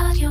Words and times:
רדיו. 0.00 0.30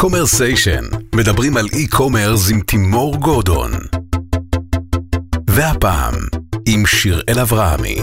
Conversation, 0.00 0.84
מדברים 1.14 1.56
על 1.56 1.68
e-commerce 1.72 2.50
עם 2.50 2.60
תימור 2.60 3.16
גורדון. 3.16 3.70
והפעם, 5.50 6.14
עם 6.66 6.86
שיראל 6.86 7.38
אברהמי. 7.42 7.96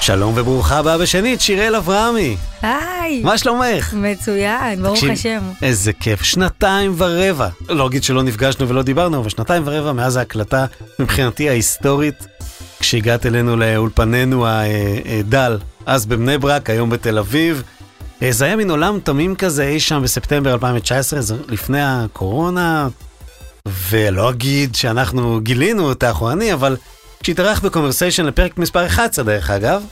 שלום 0.00 0.32
וברוכה 0.36 0.78
הבאה 0.78 0.98
בשנית, 0.98 1.40
שיראל 1.40 1.76
אברהמי. 1.76 2.36
היי, 2.62 3.22
מה 3.22 3.38
שלומך? 3.38 3.94
מצוין, 3.94 4.82
ברוך 4.82 4.98
תקשיב, 4.98 5.10
השם. 5.10 5.40
איזה 5.62 5.92
כיף, 5.92 6.22
שנתיים 6.22 6.94
ורבע. 6.96 7.48
לא 7.68 7.86
אגיד 7.86 8.02
שלא 8.04 8.22
נפגשנו 8.22 8.68
ולא 8.68 8.82
דיברנו, 8.82 9.20
אבל 9.20 9.28
שנתיים 9.28 9.62
ורבע 9.66 9.92
מאז 9.92 10.16
ההקלטה, 10.16 10.66
מבחינתי 10.98 11.48
ההיסטורית, 11.48 12.26
כשהגעת 12.84 13.26
אלינו 13.26 13.56
לאולפנינו 13.56 14.46
הדל, 14.46 15.58
אז 15.86 16.06
בבני 16.06 16.38
ברק, 16.38 16.70
היום 16.70 16.90
בתל 16.90 17.18
אביב. 17.18 17.62
אה, 18.22 18.32
זה 18.32 18.44
היה 18.44 18.56
מין 18.56 18.70
עולם 18.70 18.98
תמים 19.04 19.34
כזה 19.34 19.64
אי 19.64 19.80
שם 19.80 20.00
בספטמבר 20.02 20.52
2019, 20.52 21.20
זה 21.20 21.34
לפני 21.48 21.82
הקורונה, 21.82 22.88
ולא 23.88 24.30
אגיד 24.30 24.74
שאנחנו 24.74 25.40
גילינו 25.42 25.88
אותך 25.88 26.16
או 26.20 26.30
אני, 26.30 26.52
אבל 26.52 26.76
כשהתארחת 27.22 27.62
בקונברסיישן 27.62 28.26
לפרק 28.26 28.58
מספר 28.58 28.86
11 28.86 29.24
דרך 29.24 29.50
אגב, 29.50 29.84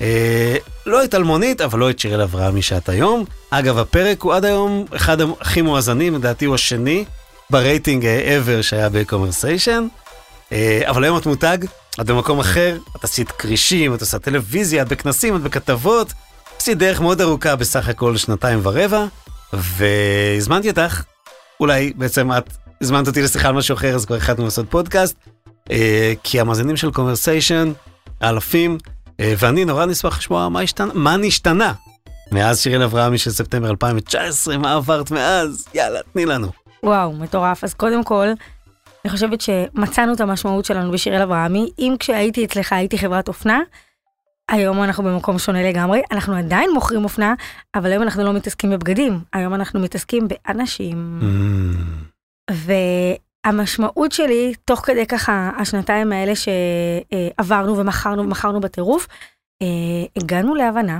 אה, 0.00 0.56
לא 0.86 1.04
את 1.04 1.14
אלמונית, 1.14 1.60
אבל 1.60 1.78
לא 1.78 1.90
את 1.90 1.98
שיראל 1.98 2.20
אברהמי 2.20 2.62
שאת 2.62 2.88
היום. 2.88 3.24
אגב, 3.50 3.78
הפרק 3.78 4.22
הוא 4.22 4.34
עד 4.34 4.44
היום 4.44 4.84
אחד 4.96 5.16
הכי 5.40 5.62
מואזנים, 5.62 6.14
לדעתי 6.14 6.44
הוא 6.44 6.54
השני 6.54 7.04
ברייטינג 7.50 8.06
אה, 8.06 8.38
ever 8.38 8.62
שהיה 8.62 8.88
ב 8.88 8.95
Conversation. 8.95 9.86
אה, 10.52 10.80
אבל 10.86 11.04
היום 11.04 11.18
את 11.18 11.26
מותג, 11.26 11.58
את 12.00 12.06
במקום 12.06 12.40
אחר, 12.40 12.78
את 12.96 13.04
עשית 13.04 13.30
כרישים, 13.30 13.94
את 13.94 14.00
עושה 14.00 14.18
טלוויזיה, 14.18 14.82
את 14.82 14.88
בכנסים, 14.88 15.36
את 15.36 15.40
בכתבות. 15.40 16.12
עשית 16.56 16.78
דרך 16.78 17.00
מאוד 17.00 17.20
ארוכה 17.20 17.56
בסך 17.56 17.88
הכל 17.88 18.16
שנתיים 18.16 18.60
ורבע, 18.62 19.06
והזמנתי 19.52 20.70
אותך, 20.70 21.02
אולי 21.60 21.92
בעצם 21.96 22.32
את 22.32 22.52
הזמנת 22.80 23.08
אותי 23.08 23.22
לשיחה 23.22 23.48
על 23.48 23.54
משהו 23.54 23.74
אחר, 23.74 23.94
אז 23.94 24.06
כבר 24.06 24.16
החלטנו 24.16 24.44
לעשות 24.44 24.70
פודקאסט, 24.70 25.16
אה, 25.70 26.12
כי 26.22 26.40
המאזינים 26.40 26.76
של 26.76 26.90
Conversation, 26.90 27.72
אלפים, 28.22 28.78
אה, 29.20 29.34
ואני 29.38 29.64
נורא 29.64 29.86
נשמח 29.86 30.18
לשמוע 30.18 30.48
מה 30.48 30.60
השתנה, 30.60 30.92
מה 30.94 31.16
נשתנה 31.16 31.72
מאז 32.32 32.60
שיראל 32.60 32.82
אברהמי 32.82 33.18
של 33.18 33.30
ספטמבר 33.30 33.70
2019, 33.70 34.58
מה 34.58 34.74
עברת 34.74 35.10
מאז? 35.10 35.66
יאללה, 35.74 36.00
תני 36.12 36.26
לנו. 36.26 36.48
וואו, 36.82 37.12
מטורף. 37.12 37.64
אז 37.64 37.74
קודם 37.74 38.04
כל, 38.04 38.26
אני 39.04 39.10
חושבת 39.10 39.40
שמצאנו 39.40 40.14
את 40.14 40.20
המשמעות 40.20 40.64
שלנו 40.64 40.92
בשיראל 40.92 41.22
אברהמי. 41.22 41.70
אם 41.78 41.94
כשהייתי 41.98 42.44
אצלך 42.44 42.72
הייתי 42.72 42.98
חברת 42.98 43.28
אופנה, 43.28 43.60
היום 44.50 44.82
אנחנו 44.82 45.04
במקום 45.04 45.38
שונה 45.38 45.62
לגמרי. 45.62 46.02
אנחנו 46.12 46.36
עדיין 46.36 46.70
מוכרים 46.74 47.04
אופנה, 47.04 47.34
אבל 47.74 47.90
היום 47.90 48.02
אנחנו 48.02 48.24
לא 48.24 48.32
מתעסקים 48.32 48.70
בבגדים. 48.70 49.20
היום 49.32 49.54
אנחנו 49.54 49.80
מתעסקים 49.80 50.28
באנשים. 50.28 51.20
Mm. 51.20 52.54
והמשמעות 53.46 54.12
שלי, 54.12 54.54
תוך 54.64 54.80
כדי 54.80 55.06
ככה 55.06 55.50
השנתיים 55.58 56.12
האלה 56.12 56.32
שעברנו 56.36 57.78
ומכרנו 57.78 58.22
ומכרנו 58.22 58.60
בטירוף, 58.60 59.06
אה, 59.62 59.66
הגענו 60.16 60.54
להבנה 60.54 60.98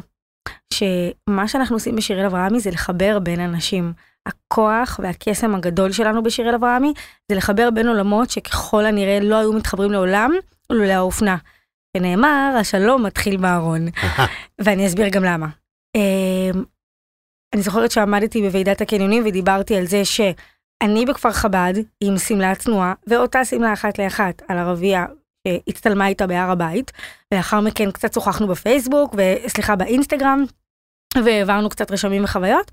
שמה 0.72 1.48
שאנחנו 1.48 1.76
עושים 1.76 1.96
בשיראל 1.96 2.26
אברהמי 2.26 2.60
זה 2.60 2.70
לחבר 2.70 3.18
בין 3.18 3.40
אנשים. 3.40 3.92
הכוח 4.26 5.00
והקסם 5.02 5.54
הגדול 5.54 5.92
שלנו 5.92 6.22
בשיראל 6.22 6.54
אברהמי 6.54 6.92
זה 7.28 7.36
לחבר 7.36 7.70
בין 7.70 7.88
עולמות 7.88 8.30
שככל 8.30 8.86
הנראה 8.86 9.20
לא 9.20 9.36
היו 9.36 9.52
מתחברים 9.52 9.92
לעולם 9.92 10.30
לולא 10.70 10.92
האופנה. 10.92 11.36
שנאמר, 11.96 12.56
השלום 12.60 13.06
מתחיל 13.06 13.36
בארון. 13.36 13.86
ואני 14.64 14.86
אסביר 14.86 15.08
גם 15.08 15.24
למה. 15.24 15.46
אמ, 15.96 16.64
אני 17.54 17.62
זוכרת 17.62 17.90
שעמדתי 17.90 18.42
בוועידת 18.42 18.80
הקניונים 18.80 19.22
ודיברתי 19.26 19.76
על 19.76 19.86
זה 19.86 20.04
שאני 20.04 21.06
בכפר 21.06 21.32
חב"ד 21.32 21.72
עם 22.00 22.18
שמלה 22.18 22.54
צנועה 22.54 22.94
ואותה 23.06 23.44
שמלה 23.44 23.72
אחת 23.72 23.98
לאחת 23.98 24.42
על 24.48 24.58
ערבייה 24.58 25.06
שהצטלמה 25.48 26.06
איתה 26.06 26.26
בהר 26.26 26.50
הבית, 26.50 26.92
ולאחר 27.32 27.60
מכן 27.60 27.90
קצת 27.90 28.12
שוחחנו 28.12 28.48
בפייסבוק 28.48 29.14
וסליחה 29.16 29.76
באינסטגרם, 29.76 30.44
והעברנו 31.24 31.68
קצת 31.68 31.90
רשמים 31.90 32.24
וחוויות, 32.24 32.70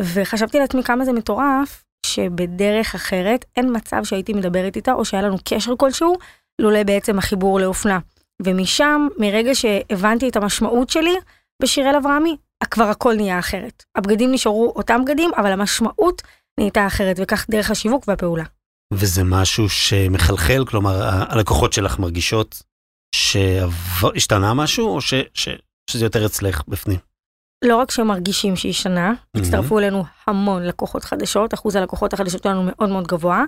וחשבתי 0.00 0.58
לעצמי 0.58 0.82
כמה 0.82 1.04
זה 1.04 1.12
מטורף 1.12 1.84
שבדרך 2.06 2.94
אחרת 2.94 3.44
אין 3.56 3.76
מצב 3.76 4.04
שהייתי 4.04 4.32
מדברת 4.32 4.76
איתה 4.76 4.92
או 4.92 5.04
שהיה 5.04 5.22
לנו 5.22 5.36
קשר 5.44 5.72
כלשהו, 5.76 6.16
לולא 6.60 6.82
בעצם 6.82 7.18
החיבור 7.18 7.60
לאופנה. 7.60 7.98
ומשם, 8.42 9.08
מרגע 9.18 9.54
שהבנתי 9.54 10.28
את 10.28 10.36
המשמעות 10.36 10.90
שלי 10.90 11.14
בשיראל 11.62 11.96
אברהמי, 11.96 12.36
כבר 12.70 12.84
הכל 12.84 13.14
נהיה 13.14 13.38
אחרת. 13.38 13.84
הבגדים 13.96 14.32
נשארו 14.32 14.72
אותם 14.76 15.04
בגדים, 15.04 15.30
אבל 15.36 15.52
המשמעות 15.52 16.22
נהייתה 16.60 16.86
אחרת, 16.86 17.16
וכך 17.20 17.46
דרך 17.50 17.70
השיווק 17.70 18.04
והפעולה. 18.08 18.44
וזה 18.92 19.24
משהו 19.24 19.68
שמחלחל, 19.68 20.64
כלומר, 20.64 21.02
הלקוחות 21.02 21.72
שלך 21.72 21.98
מרגישות 21.98 22.62
שהשתנה 23.14 24.54
משהו, 24.54 24.88
או 24.88 25.00
ש, 25.00 25.14
ש, 25.34 25.48
שזה 25.90 26.04
יותר 26.04 26.26
אצלך 26.26 26.62
בפנים? 26.68 26.98
לא 27.64 27.76
רק 27.76 27.90
שמרגישים 27.90 28.56
שהשתנה, 28.56 29.12
הצטרפו 29.36 29.78
אלינו 29.78 30.04
המון 30.26 30.62
לקוחות 30.62 31.04
חדשות, 31.04 31.54
אחוז 31.54 31.76
הלקוחות 31.76 32.12
החדשות 32.12 32.42
שלנו 32.42 32.62
מאוד 32.62 32.88
מאוד 32.88 33.06
גבוה. 33.06 33.44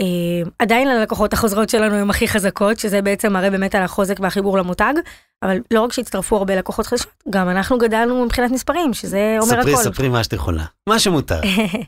אה, 0.00 0.50
עדיין 0.58 0.88
הלקוחות 0.88 1.32
החוזרות 1.32 1.68
שלנו 1.68 1.94
הן 1.94 2.10
הכי 2.10 2.28
חזקות, 2.28 2.78
שזה 2.78 3.02
בעצם 3.02 3.32
מראה 3.32 3.50
באמת 3.50 3.74
על 3.74 3.82
החוזק 3.82 4.20
והחיבור 4.20 4.58
למותג, 4.58 4.94
אבל 5.42 5.58
לא 5.70 5.80
רק 5.80 5.92
שהצטרפו 5.92 6.36
הרבה 6.36 6.56
לקוחות 6.56 6.86
חדשות, 6.86 7.06
גם 7.30 7.48
אנחנו 7.48 7.78
גדלנו 7.78 8.24
מבחינת 8.24 8.50
מספרים, 8.50 8.94
שזה 8.94 9.36
אומר 9.40 9.60
ספרי, 9.60 9.72
הכל. 9.72 9.82
ספרי 9.82 10.08
מה 10.08 10.24
שאת 10.24 10.32
יכולה. 10.32 10.64
מה 10.88 10.98
שמותר. 10.98 11.40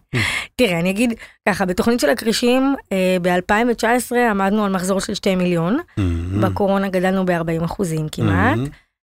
תראה, 0.57 0.81
אני 0.81 0.91
אגיד 0.91 1.13
ככה, 1.49 1.65
בתוכנית 1.65 2.01
של 2.01 2.11
הכרישים, 2.11 2.75
ב-2019 3.23 4.17
עמדנו 4.31 4.65
על 4.65 4.73
מחזור 4.73 5.01
של 5.01 5.15
2 5.15 5.39
מיליון, 5.39 5.79
מהמם. 5.97 6.41
בקורונה 6.41 6.89
גדלנו 6.89 7.27
ב-40 7.27 7.65
אחוזים 7.65 8.09
כמעט, 8.13 8.57
מהמם. 8.57 8.67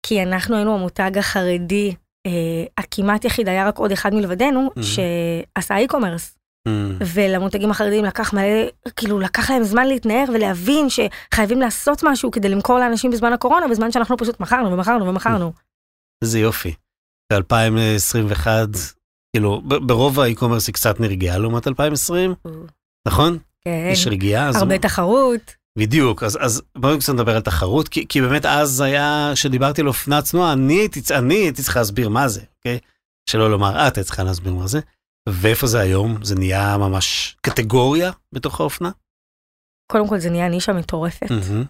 כי 0.06 0.24
אנחנו 0.24 0.56
היינו 0.56 0.76
המותג 0.76 1.18
החרדי 1.18 1.90
אה, 1.90 2.07
הכמעט 2.78 3.26
יחיד, 3.26 3.48
היה 3.50 3.68
רק 3.68 3.78
עוד 3.78 3.92
אחד 3.92 4.14
מלבדנו, 4.14 4.70
Mhm. 4.78 4.82
שעשה 4.82 5.78
אי-קומרס. 5.78 6.34
ולמותגים 7.14 7.72
החרדיים 7.72 8.06
לקח 8.06 8.34
מלא, 8.34 8.66
כאילו 8.96 9.20
לקח 9.20 9.50
להם 9.52 9.64
זמן 9.64 9.88
להתנער 9.88 10.24
ולהבין 10.34 10.88
שחייבים 10.90 11.62
לעשות 11.62 12.04
משהו 12.04 12.32
כדי 12.32 12.50
למכור 12.50 12.80
לאנשים 12.80 13.12
בזמן 13.12 13.34
הקורונה, 13.34 13.68
בזמן 13.68 13.92
שאנחנו 13.92 14.18
פשוט 14.18 14.40
מכרנו 14.40 14.72
ומכרנו 14.72 15.08
ומכרנו. 15.08 15.52
איזה 16.24 16.40
יופי. 16.40 16.74
ב-2021, 17.34 18.48
כאילו, 19.36 19.62
ברוב 19.62 20.20
האי-קומרס 20.20 20.68
היא 20.68 20.74
קצת 20.74 21.00
נרגעה 21.00 21.38
לעומת 21.38 21.68
2020, 21.68 22.34
נכון? 23.08 23.38
כן, 23.66 23.90
יש 23.92 24.08
רגיעה. 24.08 24.52
הרבה 24.56 24.78
תחרות. 24.80 25.56
בדיוק, 25.78 26.24
אז, 26.24 26.38
אז 26.42 26.62
בואו 26.78 27.00
קצת 27.00 27.14
נדבר 27.14 27.36
על 27.36 27.42
תחרות, 27.42 27.88
כי, 27.88 28.08
כי 28.10 28.22
באמת 28.22 28.46
אז 28.46 28.82
היה, 28.82 29.32
כשדיברתי 29.34 29.82
על 29.82 29.88
אופנה 29.88 30.22
צנועה, 30.22 30.54
אני 30.54 30.74
הייתי, 30.74 31.02
אני 31.12 31.36
הייתי 31.36 31.64
צריך 31.64 31.78
להסביר 31.78 32.10
מה 32.10 32.28
זה, 32.28 32.42
אוקיי? 32.58 32.80
שלא 33.30 33.52
לומר, 33.52 33.88
את 33.88 33.98
היית 33.98 34.08
צריכה 34.08 34.24
להסביר 34.24 34.54
מה 34.54 34.68
זה. 34.68 34.80
ואיפה 35.30 35.68
זה 35.68 35.80
היום? 35.80 36.24
זה 36.24 36.36
נהיה 36.36 36.78
ממש 36.78 37.38
קטגוריה 37.42 38.12
בתוך 38.34 38.60
האופנה? 38.60 38.92
קודם 39.92 40.08
כל 40.08 40.20
זה 40.20 40.30
נהיה 40.30 40.50
נישה 40.50 40.74
מטורפת. 40.74 41.32
מהמם. 41.32 41.64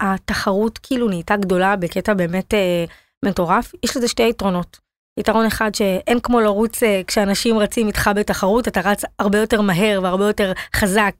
התחרות 0.00 0.78
כאילו 0.78 1.08
נהייתה 1.08 1.36
גדולה 1.36 1.76
בקטע 1.76 2.14
באמת 2.14 2.54
אה, 2.54 2.84
מטורף. 3.24 3.72
יש 3.82 3.96
לזה 3.96 4.08
שתי 4.08 4.28
יתרונות. 4.28 4.80
יתרון 5.20 5.46
אחד 5.46 5.74
שאין 5.74 6.20
כמו 6.20 6.40
לרוץ 6.40 6.82
אה, 6.82 7.00
כשאנשים 7.06 7.58
רצים 7.58 7.86
איתך 7.86 8.10
בתחרות, 8.16 8.68
אתה 8.68 8.80
רץ 8.80 9.02
הרבה 9.18 9.38
יותר 9.38 9.60
מהר 9.60 10.00
והרבה 10.02 10.24
יותר 10.24 10.52
חזק 10.76 11.14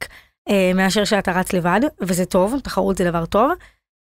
מאשר 0.75 1.05
שאתה 1.05 1.31
רץ 1.31 1.53
לבד, 1.53 1.79
וזה 2.01 2.25
טוב, 2.25 2.59
תחרות 2.63 2.97
זה 2.97 3.03
דבר 3.03 3.25
טוב. 3.25 3.51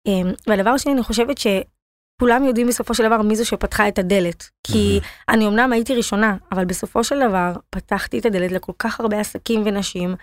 אה, 0.06 0.30
והדבר 0.46 0.70
השני, 0.70 0.92
אני 0.92 1.02
חושבת 1.02 1.36
שכולם 1.38 2.44
יודעים 2.44 2.66
בסופו 2.66 2.94
של 2.94 3.06
דבר 3.06 3.22
מי 3.22 3.36
זו 3.36 3.46
שפתחה 3.46 3.88
את 3.88 3.98
הדלת. 3.98 4.50
כי 4.66 5.00
אני 5.28 5.46
אמנם 5.46 5.72
הייתי 5.72 5.94
ראשונה, 5.94 6.36
אבל 6.52 6.64
בסופו 6.64 7.04
של 7.04 7.28
דבר 7.28 7.52
פתחתי 7.70 8.18
את 8.18 8.26
הדלת 8.26 8.52
לכל 8.52 8.72
כך 8.78 9.00
הרבה 9.00 9.20
עסקים 9.20 9.62
ונשים, 9.64 10.14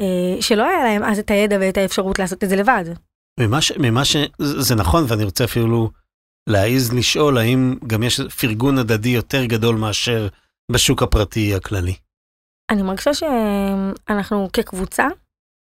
אה, 0.00 0.42
שלא 0.42 0.68
היה 0.68 0.84
להם 0.84 1.04
אז 1.04 1.18
את 1.18 1.30
הידע 1.30 1.56
ואת 1.60 1.76
האפשרות 1.76 2.18
לעשות 2.18 2.44
את 2.44 2.48
זה 2.48 2.56
לבד. 2.56 2.84
ממה, 3.40 3.60
ש, 3.60 3.72
ממה 3.78 4.04
ש... 4.04 4.16
זה 4.38 4.74
נכון, 4.74 5.04
ואני 5.08 5.24
רוצה 5.24 5.44
אפילו 5.44 5.90
להעיז 6.48 6.92
לשאול 6.92 7.38
האם 7.38 7.74
גם 7.86 8.02
יש 8.02 8.20
פרגון 8.20 8.78
הדדי 8.78 9.08
יותר 9.08 9.44
גדול 9.44 9.76
מאשר 9.76 10.28
בשוק 10.72 11.02
הפרטי 11.02 11.54
הכללי. 11.54 11.94
אני 12.70 12.82
מרגישה 12.82 13.10
שאנחנו 13.14 14.48
כקבוצה, 14.52 15.06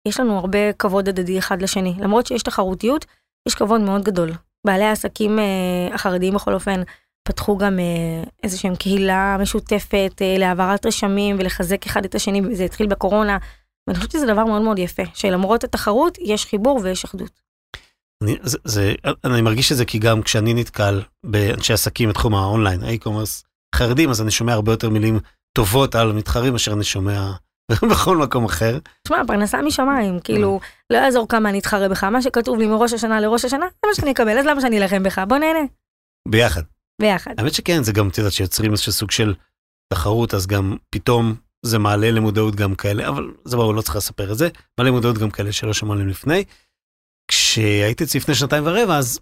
יש 0.07 0.19
לנו 0.19 0.37
הרבה 0.37 0.73
כבוד 0.73 1.09
הדדי 1.09 1.39
אחד 1.39 1.61
לשני. 1.61 1.95
למרות 1.99 2.25
שיש 2.27 2.43
תחרותיות, 2.43 3.05
יש 3.47 3.55
כבוד 3.55 3.81
מאוד 3.81 4.03
גדול. 4.03 4.31
בעלי 4.65 4.83
העסקים 4.83 5.39
אה, 5.39 5.95
החרדיים 5.95 6.33
בכל 6.33 6.53
אופן 6.53 6.81
פתחו 7.23 7.57
גם 7.57 7.79
אה, 7.79 8.23
איזושהי 8.43 8.69
קהילה 8.79 9.37
משותפת 9.41 10.21
אה, 10.21 10.35
להעברת 10.37 10.85
רשמים 10.85 11.35
ולחזק 11.39 11.85
אחד 11.85 12.05
את 12.05 12.15
השני, 12.15 12.55
זה 12.55 12.63
התחיל 12.63 12.87
בקורונה. 12.87 13.37
ואני 13.87 13.97
חושבת 13.97 14.11
שזה 14.11 14.25
דבר 14.25 14.45
מאוד 14.45 14.61
מאוד 14.61 14.79
יפה, 14.79 15.03
שלמרות 15.13 15.63
התחרות 15.63 16.17
יש 16.21 16.45
חיבור 16.45 16.79
ויש 16.83 17.05
אחדות. 17.05 17.31
אני, 18.23 18.35
זה, 18.41 18.57
זה, 18.63 18.93
אני 19.23 19.41
מרגיש 19.41 19.71
את 19.71 19.77
זה 19.77 19.85
כי 19.85 19.99
גם 19.99 20.21
כשאני 20.21 20.53
נתקל 20.53 21.01
באנשי 21.25 21.73
עסקים 21.73 22.09
בתחום 22.09 22.35
האונליין, 22.35 22.83
האי-קומרס 22.83 23.43
חרדים, 23.75 24.09
אז 24.09 24.21
אני 24.21 24.31
שומע 24.31 24.53
הרבה 24.53 24.71
יותר 24.71 24.89
מילים 24.89 25.19
טובות 25.53 25.95
על 25.95 26.11
מתחרים 26.11 26.53
מאשר 26.53 26.73
אני 26.73 26.83
שומע 26.83 27.31
בכל 27.91 28.17
מקום 28.17 28.45
אחר. 28.45 28.79
תשמע, 29.03 29.21
פרנסה 29.27 29.61
משמיים, 29.61 30.19
כאילו, 30.19 30.59
לא 30.89 30.97
יעזור 30.97 31.27
כמה 31.27 31.49
אני 31.49 31.59
אתחרה 31.59 31.89
בך, 31.89 32.03
מה 32.03 32.21
שכתוב 32.21 32.59
לי 32.59 32.67
מראש 32.67 32.93
השנה 32.93 33.19
לראש 33.19 33.45
השנה, 33.45 33.65
זה 33.65 33.87
מה 33.87 33.95
שאני 33.95 34.11
אקבל, 34.11 34.37
אז 34.37 34.45
למה 34.45 34.61
שאני 34.61 34.77
אלחם 34.77 35.03
בך? 35.03 35.21
בוא 35.27 35.37
נהנה. 35.37 35.59
ביחד. 36.27 36.61
ביחד. 37.01 37.33
האמת 37.37 37.53
שכן, 37.53 37.83
זה 37.83 37.91
גם, 37.91 38.07
את 38.07 38.17
יודעת, 38.17 38.33
שיוצרים 38.33 38.71
איזשהו 38.71 38.91
סוג 38.91 39.11
של 39.11 39.33
תחרות, 39.93 40.33
אז 40.33 40.47
גם 40.47 40.75
פתאום 40.89 41.35
זה 41.65 41.79
מעלה 41.79 42.11
למודעות 42.11 42.55
גם 42.55 42.75
כאלה, 42.75 43.07
אבל 43.07 43.31
זה 43.45 43.57
ברור, 43.57 43.73
לא 43.73 43.81
צריך 43.81 43.95
לספר 43.95 44.31
את 44.31 44.37
זה, 44.37 44.49
מעלה 44.77 44.89
למודעות 44.89 45.17
גם 45.17 45.29
כאלה 45.29 45.51
שלא 45.51 45.73
שמעו 45.73 45.93
עליהם 45.93 46.09
לפני. 46.09 46.43
כשהייתי 47.27 48.03
אצלי 48.03 48.19
לפני 48.19 48.35
שנתיים 48.35 48.63
ורבע, 48.67 48.97
אז 48.97 49.19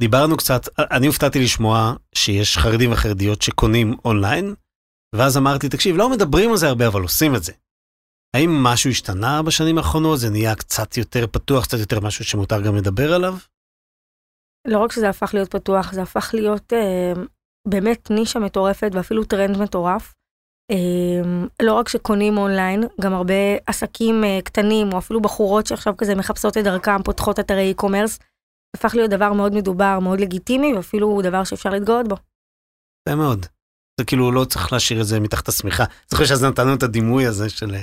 דיברנו 0.00 0.36
קצת, 0.36 0.68
אני 0.78 1.06
הופתעתי 1.06 1.40
לשמוע 1.44 1.94
שיש 2.14 2.58
חרדים 2.58 2.92
וחרדיות 2.92 3.42
שקונים 3.42 3.94
אונליין, 4.04 4.54
ואז 5.14 5.36
אמרתי, 5.36 5.68
תקשיב, 5.68 5.96
לא 5.96 6.10
מדברים 6.10 6.50
על 6.50 6.56
זה 6.56 6.68
הרבה, 6.68 6.86
אבל 6.86 7.02
עושים 7.02 7.34
את 7.34 7.42
זה. 7.42 7.52
האם 8.36 8.50
משהו 8.62 8.90
השתנה 8.90 9.42
בשנים 9.42 9.78
האחרונות? 9.78 10.18
זה 10.18 10.30
נהיה 10.30 10.54
קצת 10.54 10.96
יותר 10.96 11.26
פתוח, 11.26 11.64
קצת 11.64 11.78
יותר 11.78 12.00
משהו 12.00 12.24
שמותר 12.24 12.62
גם 12.62 12.76
לדבר 12.76 13.14
עליו? 13.14 13.34
לא 14.66 14.78
רק 14.78 14.92
שזה 14.92 15.08
הפך 15.08 15.34
להיות 15.34 15.50
פתוח, 15.50 15.92
זה 15.92 16.02
הפך 16.02 16.30
להיות 16.34 16.72
אה, 16.72 17.12
באמת 17.68 18.10
נישה 18.10 18.38
מטורפת 18.38 18.90
ואפילו 18.92 19.24
טרנד 19.24 19.58
מטורף. 19.58 20.14
אה, 20.70 21.46
לא 21.62 21.74
רק 21.74 21.88
שקונים 21.88 22.38
אונליין, 22.38 22.82
גם 23.00 23.12
הרבה 23.12 23.34
עסקים 23.66 24.24
אה, 24.24 24.38
קטנים, 24.44 24.92
או 24.92 24.98
אפילו 24.98 25.20
בחורות 25.20 25.66
שעכשיו 25.66 25.96
כזה 25.96 26.14
מחפשות 26.14 26.56
את 26.56 26.64
דרכם, 26.64 27.02
פותחות 27.02 27.40
אתרי 27.40 27.74
e-commerce. 27.76 28.22
הפך 28.76 28.94
להיות 28.94 29.10
דבר 29.10 29.32
מאוד 29.32 29.54
מדובר, 29.54 29.98
מאוד 30.02 30.20
לגיטימי, 30.20 30.74
ואפילו 30.74 31.20
דבר 31.22 31.44
שאפשר 31.44 31.70
להתגאות 31.70 32.08
בו. 32.08 32.16
זה 33.08 33.14
מאוד. 33.14 33.46
זה 34.00 34.04
כאילו 34.04 34.32
לא 34.32 34.44
צריך 34.44 34.72
להשאיר 34.72 35.00
את 35.00 35.06
זה 35.06 35.20
מתחת 35.20 35.48
השמיכה. 35.48 35.84
זוכר 36.10 36.24
שאז 36.24 36.44
נתנו 36.44 36.74
את 36.74 36.82
הדימוי 36.82 37.26
הזה 37.26 37.48
של 37.50 37.76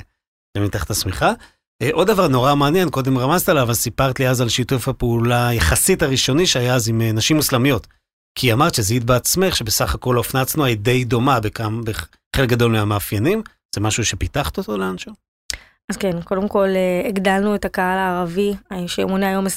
מתחת 0.58 0.90
השמיכה. 0.90 1.34
אה, 1.82 1.90
עוד 1.92 2.08
דבר 2.08 2.28
נורא 2.28 2.56
מעניין, 2.56 2.90
קודם 2.90 3.18
רמזת 3.18 3.50
עליו, 3.50 3.70
אז 3.70 3.78
סיפרת 3.78 4.20
לי 4.20 4.30
אז 4.30 4.42
על 4.42 4.50
שיתוף 4.50 4.88
הפעולה 4.88 5.50
יחסית 5.54 6.04
הראשוני 6.04 6.46
שהיה 6.46 6.76
אז 6.76 6.90
עם 6.90 7.02
אה, 7.02 7.12
נשים 7.12 7.38
מוסלמיות. 7.38 7.88
כי 8.36 8.54
אמרת 8.54 8.76
שזיהית 8.76 9.04
בעצמך 9.04 9.56
שבסך 9.56 9.96
הכל 9.96 10.16
האופנה 10.16 10.42
עצמה 10.42 10.66
היא 10.66 10.78
די 10.78 11.04
דומה 11.04 11.40
בכם, 11.40 11.82
בחלק 11.82 12.50
גדול 12.50 12.72
מהמאפיינים. 12.72 13.42
זה 13.76 13.82
משהו 13.82 14.06
שפיתחת 14.06 14.58
אותו 14.58 14.78
לאנשהו? 14.78 15.14
אז 15.92 15.98
כן, 15.98 16.22
קודם 16.22 16.48
כל 16.48 16.68
אה, 16.76 17.08
הגדלנו 17.08 17.56
את 17.56 17.66
הקהל 17.66 17.98
הערבי, 17.98 18.54
שמונה 18.88 19.30
היום 19.30 19.46
25% 19.48 19.50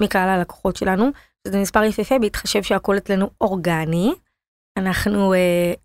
מקהל 0.00 0.28
הלקוחות 0.28 0.76
שלנו, 0.76 1.10
שזה 1.48 1.58
מספר 1.58 1.84
יפהפה 1.84 2.18
בהתחשב 2.18 2.62
שהכל 2.62 2.96
אצלנו 2.96 3.30
אורגני. 3.40 4.12
אנחנו 4.78 5.34
uh, 5.34 5.36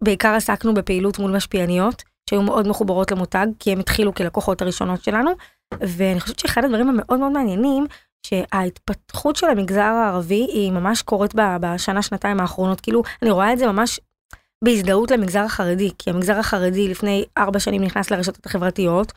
בעיקר 0.01 0.33
עסקנו 0.33 0.73
בפעילות 0.73 1.19
מול 1.19 1.35
משפיעניות, 1.35 2.03
שהיו 2.29 2.41
מאוד 2.41 2.67
מחוברות 2.67 3.11
למותג, 3.11 3.47
כי 3.59 3.71
הם 3.71 3.79
התחילו 3.79 4.13
כלקוחות 4.13 4.61
הראשונות 4.61 5.03
שלנו, 5.03 5.31
ואני 5.73 6.19
חושבת 6.19 6.39
שאחד 6.39 6.65
הדברים 6.65 6.89
המאוד 6.89 7.19
מאוד 7.19 7.31
מעניינים, 7.31 7.85
שההתפתחות 8.25 9.35
של 9.35 9.47
המגזר 9.47 9.81
הערבי 9.81 10.47
היא 10.49 10.71
ממש 10.71 11.01
קורית 11.01 11.31
בשנה, 11.35 12.01
שנתיים 12.01 12.39
האחרונות, 12.39 12.81
כאילו, 12.81 13.03
אני 13.21 13.31
רואה 13.31 13.53
את 13.53 13.57
זה 13.59 13.67
ממש 13.67 13.99
בהזדהות 14.63 15.11
למגזר 15.11 15.39
החרדי, 15.39 15.91
כי 15.97 16.09
המגזר 16.09 16.39
החרדי 16.39 16.87
לפני 16.87 17.25
ארבע 17.37 17.59
שנים 17.59 17.83
נכנס 17.83 18.11
לרשתות 18.11 18.45
החברתיות, 18.45 19.13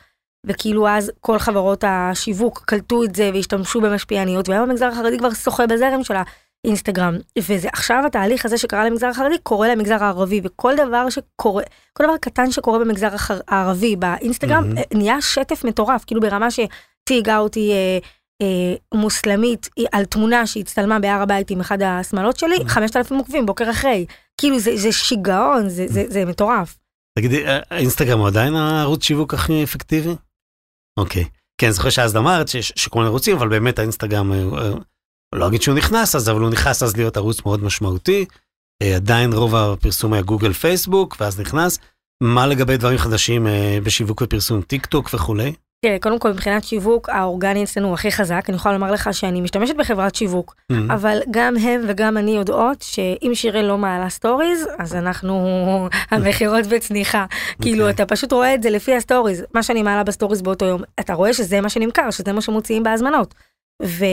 וכאילו 0.47 0.87
אז 0.87 1.11
כל 1.19 1.39
חברות 1.39 1.83
השיווק 1.87 2.63
קלטו 2.65 3.03
את 3.03 3.15
זה 3.15 3.29
והשתמשו 3.33 3.81
במשפיעניות, 3.81 4.49
והיום 4.49 4.69
המגזר 4.69 4.87
החרדי 4.87 5.17
כבר 5.17 5.33
שוחה 5.33 5.67
בזרם 5.67 6.03
של 6.03 6.15
אינסטגרם 6.63 7.17
וזה 7.39 7.67
עכשיו 7.73 8.03
התהליך 8.05 8.45
הזה 8.45 8.57
שקרה 8.57 8.85
למגזר 8.85 9.07
החרדי 9.07 9.35
קורה 9.43 9.67
למגזר 9.67 10.03
הערבי 10.03 10.41
וכל 10.43 10.73
דבר 10.75 11.09
שקורה 11.09 11.63
כל 11.93 12.03
דבר 12.03 12.17
קטן 12.17 12.51
שקורה 12.51 12.79
במגזר 12.79 13.09
הערבי 13.47 13.95
באינסטגרם 13.95 14.63
mm-hmm. 14.71 14.97
נהיה 14.97 15.21
שטף 15.21 15.63
מטורף 15.63 16.03
כאילו 16.05 16.21
ברמה 16.21 16.47
שתהיגה 16.51 17.37
אותי 17.37 17.71
אה, 17.71 17.97
אה, 18.41 18.99
מוסלמית 18.99 19.69
על 19.91 20.05
תמונה 20.05 20.47
שהצטלמה 20.47 20.99
בהר 20.99 21.21
הבית 21.21 21.51
עם 21.51 21.59
אחד 21.59 21.81
השמאלות 21.81 22.37
שלי 22.37 22.57
mm-hmm. 22.57 22.69
5,000 22.69 23.17
עוקבים 23.17 23.45
בוקר 23.45 23.69
אחרי 23.69 24.05
כאילו 24.37 24.59
זה, 24.59 24.77
זה 24.77 24.91
שיגעון 24.91 25.69
זה, 25.69 25.85
זה, 25.87 26.03
זה 26.07 26.25
מטורף. 26.25 26.77
תגידי 27.19 27.43
האינסטגרם 27.69 28.19
הוא 28.19 28.27
עדיין 28.27 28.55
הערוץ 28.55 29.03
שיווק 29.03 29.33
הכי 29.33 29.63
אפקטיבי? 29.63 30.15
אוקיי. 30.99 31.25
כן, 31.57 31.71
זוכר 31.71 31.89
שאז 31.89 32.17
אמרת 32.17 32.47
שכל 32.47 32.99
מיני 32.99 33.09
ערוצים, 33.09 33.35
אבל 33.35 33.47
באמת 33.47 33.79
האינסטגרם 33.79 34.31
אה, 34.31 34.71
לא 35.33 35.47
אגיד 35.47 35.61
שהוא 35.61 35.75
נכנס 35.75 36.15
אז, 36.15 36.29
אבל 36.29 36.41
הוא 36.41 36.49
נכנס 36.49 36.83
אז 36.83 36.97
להיות 36.97 37.17
ערוץ 37.17 37.45
מאוד 37.45 37.63
משמעותי. 37.63 38.25
אה, 38.81 38.95
עדיין 38.95 39.33
רוב 39.33 39.55
הפרסום 39.55 40.13
היה 40.13 40.21
גוגל 40.21 40.53
פייסבוק, 40.53 41.17
ואז 41.19 41.39
נכנס. 41.39 41.79
מה 42.23 42.47
לגבי 42.47 42.77
דברים 42.77 42.97
חדשים 42.97 43.47
אה, 43.47 43.77
בשיווק 43.83 44.21
ופרסום, 44.21 44.61
טיק 44.61 44.85
טוק 44.85 45.09
וכולי? 45.13 45.53
תראה, 45.85 45.97
קודם 45.99 46.19
כל 46.19 46.31
מבחינת 46.31 46.63
שיווק, 46.63 47.09
האורגני 47.09 47.63
אצלנו 47.63 47.87
הוא 47.87 47.93
הכי 47.93 48.11
חזק, 48.11 48.45
אני 48.49 48.55
יכולה 48.55 48.73
לומר 48.73 48.91
לך 48.91 49.09
שאני 49.13 49.41
משתמשת 49.41 49.75
בחברת 49.75 50.15
שיווק, 50.15 50.55
mm-hmm. 50.71 50.75
אבל 50.93 51.19
גם 51.31 51.57
הם 51.57 51.81
וגם 51.87 52.17
אני 52.17 52.31
יודעות 52.31 52.81
שאם 52.81 53.31
שיראל 53.33 53.65
לא 53.65 53.77
מעלה 53.77 54.09
סטוריז, 54.09 54.67
אז 54.79 54.95
אנחנו 54.95 55.35
המכירות 56.11 56.65
בצניחה. 56.65 57.25
Okay. 57.29 57.61
כאילו, 57.61 57.89
אוקיי. 57.89 57.95
אתה 57.95 58.15
פשוט 58.15 58.31
רואה 58.31 58.53
את 58.53 58.63
זה 58.63 58.69
לפי 58.69 58.95
הסטוריז, 58.95 59.43
מה 59.53 59.63
שאני 59.63 59.83
מעלה 59.83 60.03
בסטוריז 60.03 60.41
באותו 60.41 60.65
יום, 60.65 60.81
אתה 60.99 61.13
רואה 61.13 61.33
שזה 61.33 61.61
מה 61.61 61.69
שנמכר, 61.69 62.11
שזה 62.11 62.33
מה 62.33 62.41
שמוציאים 62.41 62.83
בהזמנות. 62.83 63.33
ו... 63.83 64.05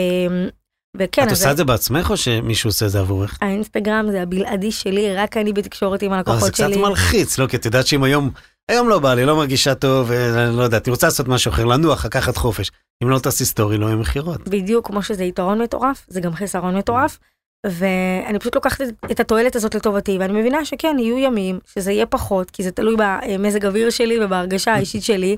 וכן, 0.97 1.27
את 1.27 1.31
עושה 1.31 1.51
את 1.51 1.57
זה 1.57 1.65
בעצמך 1.65 2.11
או 2.11 2.17
שמישהו 2.17 2.69
עושה 2.69 2.87
את 2.87 2.91
זה 2.91 3.01
עבורך? 3.01 3.39
האינסטגרם 3.41 4.07
זה 4.11 4.23
הבלעדי 4.23 4.73
שלי, 4.73 5.15
רק 5.15 5.37
אני 5.37 5.53
בתקשורת 5.53 6.03
עם 6.03 6.13
הלקוחות 6.13 6.55
שלי. 6.55 6.67
זה 6.69 6.73
קצת 6.75 6.83
מלחיץ, 6.89 7.39
לא? 7.39 7.47
כי 7.47 7.57
את 7.57 7.65
יודעת 7.65 7.87
שאם 7.87 8.05
היום, 8.05 8.31
היום 8.71 8.89
לא 8.89 8.99
בא 8.99 9.15
לי, 9.15 9.27
לא 9.27 9.37
מרגישה 9.37 9.75
טוב, 9.75 10.13
אה, 10.13 10.51
לא 10.51 10.63
יודעת, 10.63 10.89
אני 10.89 10.93
רוצה 10.93 11.07
לעשות 11.07 11.29
משהו 11.29 11.51
אחר, 11.51 11.65
לנוח, 11.65 12.05
לקחת 12.05 12.37
חופש. 12.37 12.71
אם 13.03 13.11
לא 13.11 13.19
תעשי 13.19 13.45
סטורי, 13.45 13.79
לא 13.79 13.87
יהיו 13.87 13.99
מכירות. 13.99 14.49
בדיוק, 14.49 14.87
כמו 14.87 15.03
שזה 15.03 15.25
יתרון 15.25 15.63
מטורף, 15.63 16.07
זה 16.09 16.21
גם 16.21 16.35
חסרון 16.35 16.77
מטורף. 16.77 17.19
ואני 17.67 18.39
פשוט 18.39 18.55
לוקחת 18.55 18.81
את 19.11 19.21
התועלת 19.21 19.57
הזאת 19.57 19.75
לטובתי, 19.75 20.19
ואני 20.19 20.41
מבינה 20.41 20.65
שכן, 20.65 20.97
יהיו 20.99 21.19
ימים 21.19 21.59
שזה 21.75 21.93
יהיה 21.93 22.07
פחות, 22.07 22.51
כי 22.51 22.63
זה 22.63 22.71
תלוי 22.71 22.97
במזג 22.99 23.67
אוויר 23.67 23.91
שלי 23.91 24.25
ובהרגשה 24.25 24.75
האישית 24.75 25.03
שלי. 25.03 25.37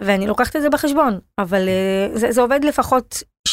ואני 0.00 0.26
לוקחת 0.26 0.56
את 0.56 0.62
זה 0.62 0.70
בחשבון, 0.70 1.18
אבל 1.38 1.68
uh, 1.68 2.18
זה, 2.18 2.32
זה 2.32 2.40
עובד 2.40 2.60
לפחות 2.64 3.22
75% 3.48 3.52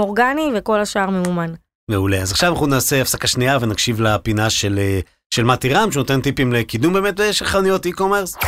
אורגני 0.00 0.50
וכל 0.54 0.80
השאר 0.80 1.10
ממומן. 1.10 1.54
מעולה, 1.90 2.16
אז 2.16 2.32
עכשיו 2.32 2.52
אנחנו 2.52 2.66
נעשה 2.66 3.02
הפסקה 3.02 3.26
שנייה 3.26 3.58
ונקשיב 3.60 4.00
לפינה 4.00 4.50
של, 4.50 4.78
אה, 4.78 5.00
של 5.34 5.44
מתי 5.44 5.68
רם, 5.68 5.92
שנותן 5.92 6.20
טיפים 6.20 6.52
לקידום 6.52 6.92
באמת 6.92 7.20
של 7.32 7.44
חנויות 7.44 7.86
e-commerce. 7.86 8.46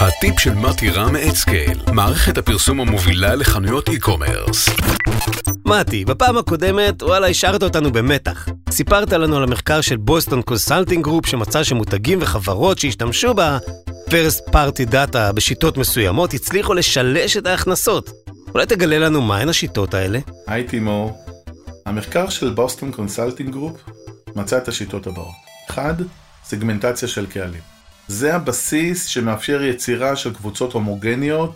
הטיפ 0.00 0.40
של 0.40 0.54
מתי 0.54 0.90
רם 0.90 1.12
מ 1.12 1.34
AdScale, 1.34 1.78
מערכת 1.92 2.38
הפרסום 2.38 2.80
המובילה 2.80 3.34
לחנויות 3.34 3.88
e-commerce. 3.88 4.70
מתי, 5.70 6.04
בפעם 6.04 6.36
הקודמת, 6.38 7.02
וואלה, 7.02 7.26
השארת 7.26 7.62
אותנו 7.62 7.92
במתח. 7.92 8.48
סיפרת 8.70 9.12
לנו 9.12 9.36
על 9.36 9.42
המחקר 9.42 9.80
של 9.80 9.96
Boston 9.96 10.42
Consulting 10.42 11.04
Group 11.04 11.26
שמצא 11.26 11.62
שמותגים 11.62 12.18
וחברות 12.22 12.78
שהשתמשו 12.78 13.34
ב-first 13.34 14.50
party 14.50 14.92
data 14.92 15.32
בשיטות 15.34 15.76
מסוימות 15.76 16.34
הצליחו 16.34 16.74
לשלש 16.74 17.36
את 17.36 17.46
ההכנסות. 17.46 18.10
אולי 18.54 18.66
תגלה 18.66 18.98
לנו 18.98 19.20
מהן 19.20 19.48
השיטות 19.48 19.94
האלה? 19.94 20.18
היי 20.46 20.64
תימור, 20.64 21.24
המחקר 21.86 22.28
של 22.28 22.50
Boston 22.50 22.92
Consulting 22.92 23.50
Group 23.50 23.80
מצא 24.36 24.58
את 24.58 24.68
השיטות 24.68 25.06
הבאות. 25.06 25.34
1. 25.70 25.96
סגמנטציה 26.44 27.08
של 27.08 27.26
קהלים. 27.26 27.62
זה 28.08 28.34
הבסיס 28.34 29.06
שמאפשר 29.06 29.62
יצירה 29.62 30.16
של 30.16 30.34
קבוצות 30.34 30.72
הומוגניות 30.72 31.54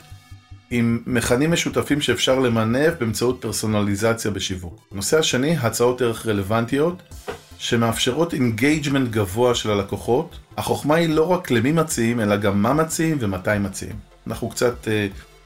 עם 0.70 1.02
מכנים 1.06 1.52
משותפים 1.52 2.00
שאפשר 2.00 2.38
למנף 2.38 2.94
באמצעות 3.00 3.38
פרסונליזציה 3.40 4.30
בשיווק. 4.30 4.80
הנושא 4.92 5.18
השני, 5.18 5.56
הצעות 5.56 6.02
ערך 6.02 6.26
רלוונטיות, 6.26 7.02
שמאפשרות 7.58 8.34
engagement 8.34 9.08
גבוה 9.10 9.54
של 9.54 9.70
הלקוחות. 9.70 10.38
החוכמה 10.56 10.94
היא 10.94 11.08
לא 11.08 11.30
רק 11.30 11.50
למי 11.50 11.72
מציעים, 11.72 12.20
אלא 12.20 12.36
גם 12.36 12.62
מה 12.62 12.72
מציעים 12.72 13.16
ומתי 13.20 13.50
מציעים. 13.60 13.96
אנחנו 14.26 14.48
קצת 14.48 14.84
uh, 14.84 14.88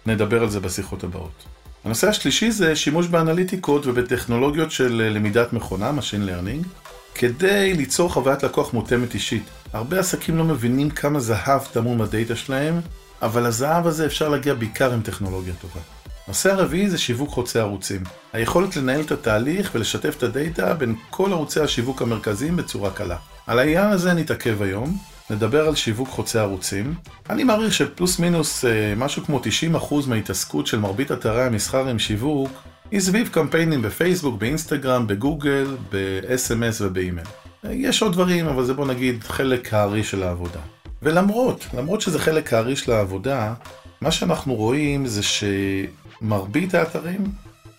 נדבר 0.07 0.43
על 0.43 0.51
זה 0.51 0.61
בשיחות 0.61 1.05
הבאות. 1.05 1.45
הנושא 1.85 2.09
השלישי 2.09 2.51
זה 2.51 2.77
שימוש 2.77 3.07
באנליטיקות 3.07 3.87
ובטכנולוגיות 3.87 4.71
של 4.71 5.01
אה, 5.05 5.11
למידת 5.11 5.53
מכונה, 5.53 5.91
Machine 5.91 6.29
Learning, 6.29 6.67
כדי 7.15 7.75
ליצור 7.75 8.13
חוויית 8.13 8.43
לקוח 8.43 8.75
מותאמת 8.75 9.15
אישית. 9.15 9.43
הרבה 9.73 10.01
עסקים 10.01 10.37
לא 10.37 10.45
מבינים 10.45 10.91
כמה 10.91 11.21
זהב 11.21 11.61
טמון 11.73 11.99
בדאטה 11.99 12.37
שלהם, 12.37 12.81
אבל 13.23 13.47
הזהב 13.47 13.87
הזה 13.87 14.07
אפשר 14.07 14.29
להגיע 14.29 14.55
בעיקר 14.55 14.93
עם 14.93 15.01
טכנולוגיה 15.03 15.55
טובה. 15.61 15.81
נושא 16.29 16.53
הרביעי 16.53 16.91
זה 16.91 16.99
שיווק 16.99 17.31
חוצה 17.31 17.61
ערוצים. 17.61 18.03
היכולת 18.33 18.77
לנהל 18.77 19.01
את 19.01 19.13
התהליך 19.13 19.71
ולשתף 19.75 20.15
את 20.17 20.23
הדאטה 20.23 20.75
בין 20.75 20.95
כל 21.11 21.33
ערוצי 21.33 21.61
השיווק 21.61 22.03
המרכזיים 22.03 22.57
בצורה 22.57 22.91
קלה. 22.91 23.17
על 23.47 23.59
העניין 23.59 23.91
הזה 23.91 24.15
נתעכב 24.15 24.63
היום, 24.63 24.99
נדבר 25.31 25.69
על 25.69 25.75
שיווק 25.75 26.09
חוצה 26.09 26.41
ערוצים. 26.41 26.95
אני 27.31 27.45
מעריך 27.45 27.75
שפלוס 27.75 28.19
מינוס 28.19 28.65
אה, 28.65 28.95
משהו 28.97 29.25
כמו 29.25 29.41
90% 29.75 29.95
מההתעסקות 30.07 30.67
של 30.67 30.79
מרבית 30.79 31.13
אתרי 31.13 31.45
המסחר 31.45 31.89
עם 31.89 31.99
שיווק 31.99 32.51
היא 32.91 33.01
סביב 33.01 33.29
קמפיינים 33.29 33.83
בפייסבוק, 33.83 34.41
באינסטגרם, 34.41 35.07
בגוגל, 35.07 35.77
ב-SMS 35.93 36.77
ובאימייל. 36.81 37.27
יש 37.65 38.03
עוד 38.03 38.13
דברים, 38.13 38.47
אבל 38.47 38.65
זה 38.65 38.75
בוא 38.75 38.87
נגיד 38.87 39.25
חלק 39.25 39.75
הארי 39.75 40.05
של 40.05 40.23
העבודה. 40.23 40.61
ולמרות, 41.03 41.67
למרות 41.75 42.01
שזה 42.01 42.19
חלק 42.19 42.53
הארי 42.53 42.77
של 42.77 42.93
העבודה, 42.93 43.55
מה 44.01 44.11
שאנחנו 44.11 44.55
רואים 44.55 45.07
זה 45.07 45.21
שמרבית 45.23 46.75
האתרים 46.75 47.25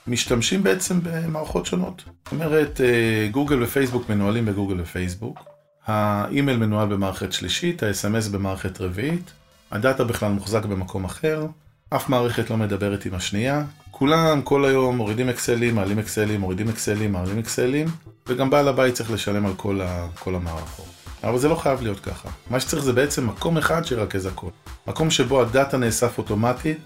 משתמשים 0.07 0.63
בעצם 0.63 0.99
במערכות 1.03 1.65
שונות. 1.65 2.03
זאת 2.05 2.31
אומרת, 2.31 2.81
אה, 2.81 3.27
גוגל 3.31 3.63
ופייסבוק 3.63 4.09
מנוהלים 4.09 4.45
בגוגל 4.45 4.81
ופייסבוק, 4.81 5.39
האימייל 5.87 6.57
מנוהל 6.57 6.87
במערכת 6.87 7.33
שלישית, 7.33 7.83
ה-SMS 7.83 8.29
במערכת 8.31 8.81
רביעית, 8.81 9.31
הדאטה 9.71 10.03
בכלל 10.03 10.31
מוחזק 10.31 10.65
במקום 10.65 11.05
אחר, 11.05 11.45
אף 11.89 12.09
מערכת 12.09 12.49
לא 12.49 12.57
מדברת 12.57 13.05
עם 13.05 13.13
השנייה, 13.13 13.63
כולם 13.91 14.41
כל 14.41 14.65
היום 14.65 14.97
מורידים 14.97 15.29
אקסלים, 15.29 15.75
מעלים 15.75 15.99
אקסלים, 15.99 16.39
מורידים 16.39 16.69
אקסלים, 16.69 17.11
מעלים 17.11 17.39
אקסלים, 17.39 17.87
וגם 18.27 18.49
בעל 18.49 18.67
הבית 18.67 18.93
צריך 18.93 19.11
לשלם 19.11 19.45
על 19.45 19.53
כל, 19.57 19.81
ה, 19.81 20.07
כל 20.19 20.35
המערכות. 20.35 20.98
אבל 21.23 21.37
זה 21.37 21.47
לא 21.47 21.55
חייב 21.55 21.81
להיות 21.81 21.99
ככה. 21.99 22.29
מה 22.49 22.59
שצריך 22.59 22.83
זה 22.83 22.93
בעצם 22.93 23.27
מקום 23.27 23.57
אחד 23.57 23.85
שירכז 23.85 24.25
הכל. 24.25 24.49
מקום 24.87 25.11
שבו 25.11 25.41
הדאטה 25.41 25.77
נאסף 25.77 26.17
אוטומטית, 26.17 26.77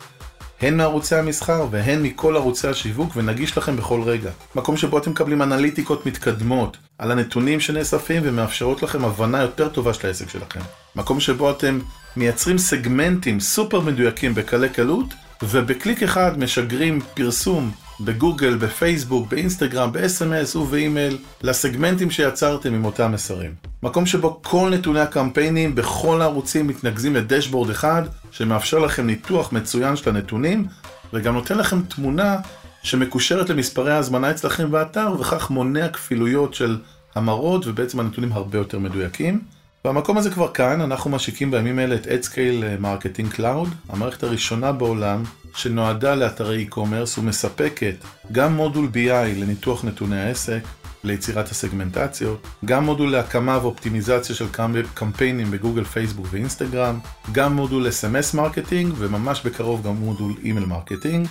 הן 0.62 0.78
מערוצי 0.78 1.16
המסחר 1.16 1.68
והן 1.72 2.04
מכל 2.04 2.36
ערוצי 2.36 2.68
השיווק 2.68 3.12
ונגיש 3.16 3.58
לכם 3.58 3.78
בכל 3.78 4.02
רגע. 4.02 4.32
מקום 4.56 4.78
שבו 4.78 4.98
אתם 4.98 5.12
מקבלים 5.12 5.42
אנליטיקות 5.42 6.06
מתקדמות 6.06 6.78
על 6.98 7.12
הנתונים 7.12 7.60
שנאספים 7.60 8.22
ומאפשרות 8.26 8.84
לכם 8.84 9.06
הבנה 9.06 9.42
יותר 9.42 9.70
טובה 9.70 9.94
של 9.94 10.08
העסק 10.08 10.30
שלכם. 10.30 10.60
מקום 10.96 11.20
שבו 11.20 11.52
אתם 11.52 11.80
מייצרים 12.18 12.58
סגמנטים 12.58 13.40
סופר 13.40 13.80
מדויקים 13.80 14.36
בקלי 14.36 14.70
קלות 14.70 15.14
ובקליק 15.44 16.04
אחד 16.04 16.40
משגרים 16.40 17.00
פרסום 17.14 17.72
בגוגל, 18.00 18.58
בפייסבוק, 18.58 19.28
באינסטגרם, 19.30 19.92
ב-SMS 19.92 20.56
ובאימייל 20.58 21.18
לסגמנטים 21.42 22.12
שיצרתם 22.12 22.74
עם 22.74 22.86
אותם 22.86 23.12
מסרים. 23.12 23.52
מקום 23.84 24.06
שבו 24.06 24.40
כל 24.44 24.70
נתוני 24.74 25.00
הקמפיינים 25.00 25.76
בכל 25.76 26.22
הערוצים 26.22 26.68
מתנקזים 26.68 27.16
לדשבורד 27.16 27.70
אחד 27.70 28.04
שמאפשר 28.32 28.80
לכם 28.80 29.08
ניתוח 29.08 29.52
מצוין 29.52 29.96
של 29.96 30.10
הנתונים 30.10 30.66
וגם 31.14 31.34
נותן 31.34 31.58
לכם 31.58 31.82
תמונה 31.82 32.38
שמקושרת 32.84 33.50
למספרי 33.50 33.92
ההזמנה 33.92 34.32
אצלכם 34.32 34.72
באתר 34.72 35.14
וכך 35.20 35.50
מונע 35.50 35.88
כפילויות 35.88 36.54
של 36.54 36.78
ההמרות 37.16 37.68
ובעצם 37.68 38.00
הנתונים 38.00 38.32
הרבה 38.32 38.58
יותר 38.58 38.80
מדויקים. 38.80 39.42
והמקום 39.86 40.18
הזה 40.18 40.32
כבר 40.32 40.54
כאן, 40.54 40.82
אנחנו 40.82 41.10
משיקים 41.10 41.52
בימים 41.52 41.80
אלה 41.80 41.96
את 41.96 42.06
AdScale 42.06 42.82
Marketing 42.84 43.38
Cloud, 43.38 43.68
המערכת 43.90 44.24
הראשונה 44.24 44.72
בעולם 44.72 45.24
שנועדה 45.56 46.16
לאתרי 46.16 46.68
e-commerce 46.70 47.20
ומספקת 47.20 47.96
גם 48.32 48.54
מודול 48.54 48.90
BI 48.94 49.40
לניתוח 49.40 49.86
נתוני 49.86 50.22
העסק, 50.22 50.60
ליצירת 51.04 51.50
הסגמנטציות, 51.50 52.48
גם 52.66 52.86
מודול 52.86 53.12
להקמה 53.12 53.60
ואופטימיזציה 53.62 54.36
של 54.36 54.46
קמפיינים 54.94 55.52
בגוגל, 55.52 55.84
פייסבוק 55.84 56.28
ואינסטגרם, 56.30 57.00
גם 57.32 57.56
מודול 57.56 57.88
SMS 57.88 58.36
marketing 58.36 58.94
וממש 58.98 59.42
בקרוב 59.46 59.88
גם 59.88 59.96
מודול 59.96 60.34
email 60.44 60.66
marketing. 60.66 61.28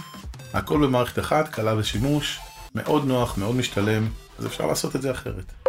הכל 0.55 0.87
במערכת 0.87 1.19
אחת, 1.19 1.49
קלה 1.49 1.75
בשימוש, 1.75 2.41
מאוד 2.75 3.07
נוח, 3.07 3.39
מאוד 3.39 3.55
משתלם, 3.55 4.07
אז 4.39 4.47
אפשר 4.47 4.67
לעשות 4.67 4.97
את 4.97 5.03
זה 5.03 5.11
אחרת. 5.11 5.62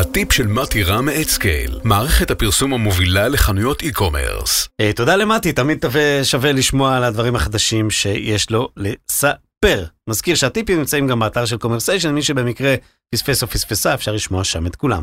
הטיפ 0.00 0.32
של 0.32 0.46
מתי 0.46 0.82
רם 0.82 1.04
מ 1.04 1.28
AdScale, 1.28 1.80
מערכת 1.84 2.30
הפרסום 2.30 2.74
המובילה 2.74 3.28
לחנויות 3.28 3.82
e-commerce. 3.82 4.68
אה, 4.80 4.92
תודה 4.92 5.16
למתי, 5.16 5.52
תמיד 5.52 5.84
שווה 6.22 6.52
לשמוע 6.52 6.96
על 6.96 7.04
הדברים 7.04 7.36
החדשים 7.36 7.90
שיש 7.90 8.50
לו 8.50 8.68
לספר. 8.76 9.84
מזכיר 10.10 10.34
שהטיפים 10.34 10.78
נמצאים 10.78 11.06
גם 11.06 11.18
באתר 11.18 11.44
של 11.44 11.56
קומרסיישן, 11.56 12.10
מי 12.14 12.22
שבמקרה 12.22 12.74
פספס 13.14 13.42
או 13.42 13.48
פספסה, 13.48 13.94
אפשר 13.94 14.12
לשמוע 14.12 14.44
שם 14.44 14.66
את 14.66 14.76
כולם. 14.76 15.02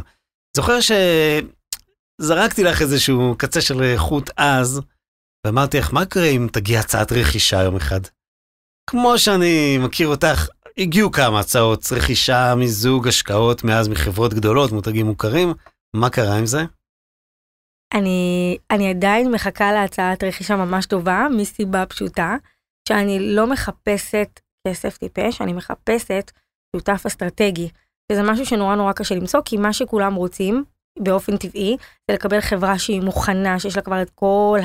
זוכר 0.57 0.79
שזרקתי 0.81 2.63
לך 2.63 2.81
איזשהו 2.81 3.35
קצה 3.37 3.61
של 3.61 3.93
חוט 3.97 4.29
אז, 4.37 4.81
ואמרתי 5.45 5.77
לך, 5.77 5.93
מה 5.93 6.05
קורה 6.05 6.25
אם 6.25 6.47
תגיע 6.51 6.79
הצעת 6.79 7.11
רכישה 7.11 7.63
יום 7.63 7.75
אחד? 7.75 8.01
כמו 8.89 9.17
שאני 9.17 9.77
מכיר 9.77 10.07
אותך, 10.07 10.47
הגיעו 10.77 11.11
כמה 11.11 11.39
הצעות, 11.39 11.79
רכישה, 11.91 12.55
מיזוג, 12.57 13.07
השקעות 13.07 13.63
מאז 13.63 13.87
מחברות 13.87 14.33
גדולות, 14.33 14.71
מותגים 14.71 15.05
מוכרים, 15.05 15.53
מה 15.95 16.09
קרה 16.09 16.37
עם 16.37 16.45
זה? 16.45 16.61
אני, 17.93 18.57
אני 18.71 18.89
עדיין 18.89 19.31
מחכה 19.31 19.71
להצעת 19.71 20.23
רכישה 20.23 20.55
ממש 20.55 20.85
טובה, 20.85 21.27
מסיבה 21.37 21.85
פשוטה, 21.85 22.35
שאני 22.87 23.35
לא 23.35 23.47
מחפשת 23.47 24.39
כסף 24.67 24.97
טיפש, 24.97 25.41
אני 25.41 25.53
מחפשת 25.53 26.31
שותף 26.75 27.03
אסטרטגי. 27.07 27.69
וזה 28.11 28.23
משהו 28.23 28.45
שנורא 28.45 28.75
נורא 28.75 28.93
קשה 28.93 29.15
למצוא, 29.15 29.41
כי 29.45 29.57
מה 29.57 29.73
שכולם 29.73 30.13
רוצים, 30.13 30.63
באופן 30.99 31.37
טבעי, 31.37 31.77
זה 32.07 32.13
לקבל 32.13 32.41
חברה 32.41 32.79
שהיא 32.79 33.01
מוכנה, 33.01 33.59
שיש 33.59 33.75
לה 33.75 33.81
כבר 33.81 34.01
את 34.01 34.09
כל 34.15 34.59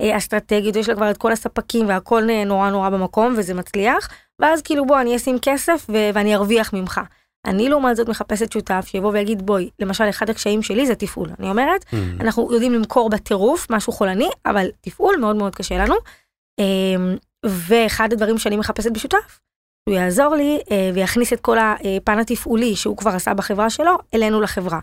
האסטרטגיות, 0.00 0.76
יש 0.76 0.88
לה 0.88 0.94
כבר 0.94 1.10
את 1.10 1.16
כל 1.16 1.32
הספקים 1.32 1.88
והכל 1.88 2.22
נורא 2.46 2.70
נורא 2.70 2.88
במקום 2.90 3.34
וזה 3.38 3.54
מצליח, 3.54 4.08
ואז 4.40 4.62
כאילו 4.62 4.86
בוא 4.86 5.00
אני 5.00 5.16
אשים 5.16 5.36
כסף 5.42 5.86
ו- 5.88 6.10
ואני 6.14 6.34
ארוויח 6.34 6.72
ממך. 6.72 7.00
אני 7.46 7.68
לעומת 7.68 7.96
זאת 7.96 8.08
מחפשת 8.08 8.52
שותף 8.52 8.84
שיבוא 8.88 9.12
ויגיד 9.12 9.46
בואי, 9.46 9.70
למשל 9.78 10.08
אחד 10.08 10.30
הקשיים 10.30 10.62
שלי 10.62 10.86
זה 10.86 10.94
תפעול. 10.94 11.30
אני 11.38 11.50
אומרת, 11.50 11.84
mm-hmm. 11.84 12.20
אנחנו 12.22 12.52
יודעים 12.52 12.72
למכור 12.72 13.10
בטירוף 13.10 13.66
משהו 13.70 13.92
חולני, 13.92 14.28
אבל 14.46 14.66
תפעול 14.80 15.16
מאוד 15.16 15.36
מאוד 15.36 15.54
קשה 15.54 15.78
לנו. 15.78 15.94
אמ, 16.58 17.16
ואחד 17.46 18.12
הדברים 18.12 18.38
שאני 18.38 18.56
מחפשת 18.56 18.92
בשותף, 18.92 19.40
הוא 19.88 19.94
יעזור 19.94 20.34
לי 20.34 20.58
אה, 20.70 20.90
ויכניס 20.94 21.32
את 21.32 21.40
כל 21.40 21.58
הפן 21.58 22.18
התפעולי 22.18 22.76
שהוא 22.76 22.96
כבר 22.96 23.10
עשה 23.10 23.34
בחברה 23.34 23.70
שלו, 23.70 23.96
אלינו 24.14 24.40
לחברה. 24.40 24.80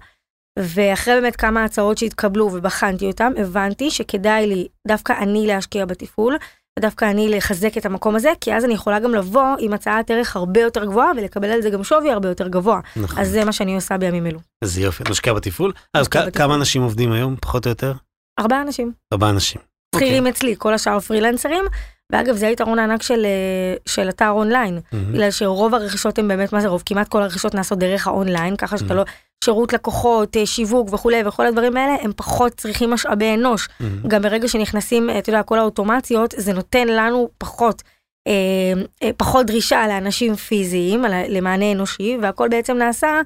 ואחרי 0.60 1.14
באמת 1.14 1.36
כמה 1.36 1.64
הצעות 1.64 1.98
שהתקבלו 1.98 2.50
ובחנתי 2.54 3.06
אותם, 3.06 3.32
הבנתי 3.38 3.92
שכדאי 3.92 4.48
לי 4.48 4.68
דווקא 4.88 5.14
אני 5.20 5.48
להשקיע 5.48 5.86
בתפעול, 5.86 6.38
ודווקא 6.80 7.06
אני 7.06 7.30
לחזק 7.30 7.78
את 7.78 7.86
המקום 7.86 8.16
הזה, 8.16 8.30
כי 8.42 8.54
אז 8.54 8.66
אני 8.66 8.74
יכולה 8.74 9.00
גם 9.00 9.16
לבוא 9.16 9.56
עם 9.60 9.74
הצעת 9.74 10.12
ערך 10.12 10.36
הרבה 10.36 10.62
יותר 10.62 10.86
גבוהה 10.86 11.12
ולקבל 11.18 11.52
על 11.52 11.62
זה 11.62 11.70
גם 11.70 11.84
שווי 11.84 12.12
הרבה 12.12 12.30
יותר 12.30 12.48
גבוה. 12.48 12.80
נכון. 12.96 13.20
אז 13.20 13.30
זה 13.30 13.46
מה 13.46 13.52
שאני 13.52 13.76
עושה 13.76 13.98
בימים 13.98 14.28
אלו. 14.28 14.40
אז 14.64 14.78
יופי, 14.78 15.04
נשקיע 15.10 15.34
בתפעול. 15.34 15.74
אז 15.94 16.08
כמה 16.08 16.56
אנשים 16.56 16.82
עובדים 16.82 17.12
היום, 17.12 17.36
פחות 17.42 17.66
או 17.66 17.70
יותר? 17.70 17.94
ארבעה 18.40 18.62
אנשים. 18.62 18.92
ארבעה 19.14 19.30
אנשים. 19.30 19.62
שכירים 19.96 20.14
okay. 20.14 20.28
אוקיי. 20.28 20.32
אצלי, 20.32 20.56
כל 20.58 20.74
השאר 20.74 21.00
פרילנסרים. 21.00 21.66
ואגב, 22.12 22.36
זה 22.36 22.48
היתרון 22.48 22.80
הענק 22.80 23.02
של, 23.02 23.26
אה, 23.26 23.76
של 23.86 24.10
אתר 24.10 24.30
אונליין, 24.30 24.78
mm-hmm. 24.78 24.96
בגלל 25.12 25.32
שרוב 25.32 25.76
הרכישות 25.76 26.20
הן 26.20 26.28
באמת, 26.28 26.54
מה 26.54 26.62
זה 26.62 26.68
רוב? 26.68 26.84
כמעט 26.86 27.08
כל 27.08 27.22
הרכישות 27.22 27.54
נעשות 27.54 27.80
דרך 27.80 28.08
האונליין, 28.08 28.56
ככה 28.56 28.78
שאתה 28.78 28.94
mm-hmm. 28.94 28.98
לא, 28.98 29.06
שירות 29.46 29.74
לקוחות, 29.74 30.38
אה, 30.38 30.46
שיווק 30.46 30.94
וכולי, 30.94 31.28
וכל 31.28 31.48
הדברים 31.48 31.78
האלה, 31.78 31.96
הם 32.02 32.12
פחות 32.16 32.54
צריכים 32.54 32.90
משאבי 32.90 33.34
אנוש. 33.34 33.68
Mm-hmm. 33.68 34.08
גם 34.08 34.22
ברגע 34.22 34.48
שנכנסים, 34.48 35.10
אה, 35.10 35.20
אתה 35.20 35.30
יודע, 35.30 35.44
כל 35.44 35.60
האוטומציות, 35.60 36.34
זה 36.38 36.54
נותן 36.54 36.88
לנו 36.88 37.30
פחות, 37.38 37.84
אה, 38.28 39.12
פחות 39.18 39.46
דרישה 39.46 39.88
לאנשים 39.88 40.36
פיזיים, 40.36 41.06
למענה 41.30 41.72
אנושי, 41.72 42.18
והכל 42.22 42.50
בעצם 42.50 42.78
נעשה 42.78 43.22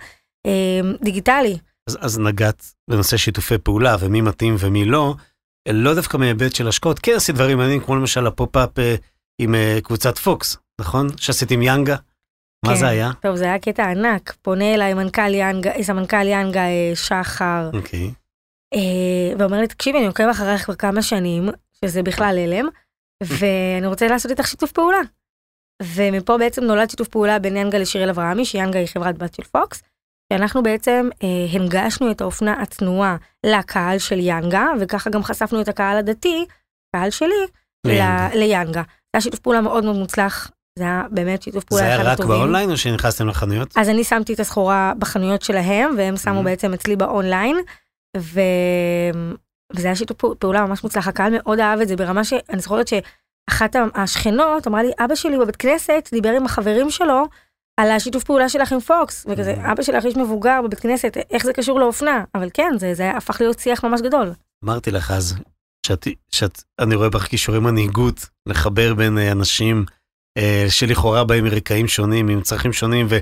אה, 0.45 0.81
דיגיטלי. 1.01 1.57
אז, 1.89 1.97
אז 2.01 2.19
נגעת 2.19 2.73
בנושא 2.89 3.17
שיתופי 3.17 3.57
פעולה, 3.57 3.95
ומי 3.99 4.21
מתאים 4.21 4.55
ומי 4.59 4.85
לא. 4.85 5.15
לא 5.69 5.95
דווקא 5.95 6.17
מהיבט 6.17 6.55
של 6.55 6.67
השקעות, 6.67 6.99
כן 6.99 7.13
עשית 7.15 7.35
דברים 7.35 7.57
מעניינים, 7.57 7.81
כמו 7.81 7.95
למשל 7.95 8.27
הפופ-אפ 8.27 8.79
אה, 8.79 8.95
עם 9.41 9.55
אה, 9.55 9.79
קבוצת 9.83 10.17
פוקס, 10.17 10.57
נכון? 10.81 11.07
שעשית 11.17 11.51
עם 11.51 11.61
יאנגה. 11.61 11.95
מה 12.65 12.75
זה 12.75 12.81
כן. 12.81 12.85
היה? 12.85 13.11
טוב, 13.21 13.35
זה 13.35 13.45
היה 13.45 13.59
קטע 13.59 13.89
ענק. 13.91 14.33
פונה 14.41 14.73
אליי 14.73 14.93
מנכ"ל 14.93 15.33
יאנגה, 15.33 15.71
סמנכ"ל 15.81 16.27
יאנגה 16.27 16.61
אה, 16.61 16.91
שחר. 16.95 17.69
אוקיי. 17.73 18.11
ואומר 19.39 19.59
לי, 19.61 19.67
תקשיבי, 19.67 19.97
אני 19.97 20.07
עוקב 20.07 20.27
אחריך 20.27 20.65
כבר 20.65 20.75
כמה 20.75 21.01
שנים, 21.01 21.49
שזה 21.85 22.03
בכלל 22.03 22.37
הלם, 22.37 22.65
ואני 23.23 23.87
רוצה 23.87 24.07
לעשות 24.07 24.31
איתך 24.31 24.47
שיתוף 24.47 24.71
פעולה. 24.71 25.01
ומפה 25.83 26.37
בעצם 26.37 26.63
נולד 26.63 26.89
שיתוף 26.89 27.07
פעולה 27.07 27.39
בין 27.39 27.57
יאנגה 27.57 27.77
לשיראל 27.77 28.09
אברהמי, 28.09 28.45
שיאנגה 28.45 28.79
היא 28.79 28.87
חברת 28.87 29.17
בת 29.17 29.33
של 29.33 29.43
פוקס. 29.43 29.83
שאנחנו 30.33 30.63
בעצם 30.63 31.09
אה, 31.23 31.27
הנגשנו 31.51 32.11
את 32.11 32.21
האופנה 32.21 32.61
הצנועה 32.61 33.17
לקהל 33.45 33.99
של 33.99 34.19
יאנגה, 34.19 34.65
וככה 34.79 35.09
גם 35.09 35.23
חשפנו 35.23 35.61
את 35.61 35.67
הקהל 35.67 35.97
הדתי, 35.97 36.45
קהל 36.95 37.09
שלי, 37.09 37.45
ליאנגה. 38.33 38.81
זה 38.81 39.13
היה 39.13 39.21
שיתוף 39.21 39.39
פעולה 39.39 39.61
מאוד 39.61 39.83
מאוד 39.83 39.95
מוצלח, 39.95 40.51
זה 40.79 40.83
היה 40.83 41.03
באמת 41.11 41.41
שיתוף 41.41 41.63
פעולה 41.63 41.95
אחד 41.95 42.05
הטובים. 42.05 42.27
זה 42.27 42.33
היה 42.33 42.39
רק 42.39 42.39
באונליין 42.39 42.71
או 42.71 42.77
שנכנסתם 42.77 43.27
לחנויות? 43.27 43.77
אז 43.77 43.89
אני 43.89 44.03
שמתי 44.03 44.33
את 44.33 44.39
הסחורה 44.39 44.93
בחנויות 44.99 45.41
שלהם, 45.41 45.93
והם 45.97 46.17
שמו 46.17 46.39
mm-hmm. 46.39 46.43
בעצם 46.43 46.73
אצלי 46.73 46.95
באונליין, 46.95 47.57
ו... 48.17 48.41
וזה 49.75 49.87
היה 49.87 49.95
שיתוף 49.95 50.17
פעולה 50.39 50.65
ממש 50.65 50.83
מוצלח, 50.83 51.07
הקהל 51.07 51.33
מאוד 51.37 51.59
אהב 51.59 51.79
את 51.79 51.87
זה 51.87 51.95
ברמה 51.95 52.23
שאני 52.23 52.59
זוכרת 52.59 52.87
שאחת 52.87 53.75
השכנות 53.95 54.67
אמרה 54.67 54.83
לי, 54.83 54.91
אבא 55.05 55.15
שלי 55.15 55.37
בבית 55.37 55.55
כנסת 55.55 56.09
דיבר 56.11 56.29
עם 56.29 56.45
החברים 56.45 56.89
שלו, 56.89 57.25
על 57.79 57.91
השיתוף 57.91 58.23
פעולה 58.23 58.49
שלך 58.49 58.71
עם 58.71 58.79
פוקס, 58.79 59.25
וכזה, 59.29 59.53
mm. 59.53 59.71
אבא 59.71 59.83
שלך 59.83 60.05
איש 60.05 60.15
מבוגר 60.17 60.61
בבית 60.63 60.79
כנסת, 60.79 61.17
איך 61.31 61.45
זה 61.45 61.53
קשור 61.53 61.79
לאופנה? 61.79 62.23
אבל 62.35 62.49
כן, 62.53 62.71
זה, 62.77 62.93
זה 62.93 63.11
הפך 63.11 63.41
להיות 63.41 63.59
שיח 63.59 63.85
ממש 63.85 64.01
גדול. 64.01 64.31
אמרתי 64.65 64.91
לך 64.91 65.11
אז, 65.11 65.35
שאת, 65.85 66.07
שאת, 66.31 66.63
אני 66.79 66.95
רואה 66.95 67.09
בך 67.09 67.23
כישורי 67.23 67.59
מנהיגות, 67.59 68.25
לחבר 68.45 68.93
בין 68.93 69.17
אה, 69.17 69.31
אנשים 69.31 69.85
שלכאורה 70.69 71.23
באים 71.23 71.43
מרקעים 71.43 71.87
שונים, 71.87 72.29
עם 72.29 72.41
צרכים 72.41 72.73
שונים, 72.73 73.07
ו, 73.09 73.17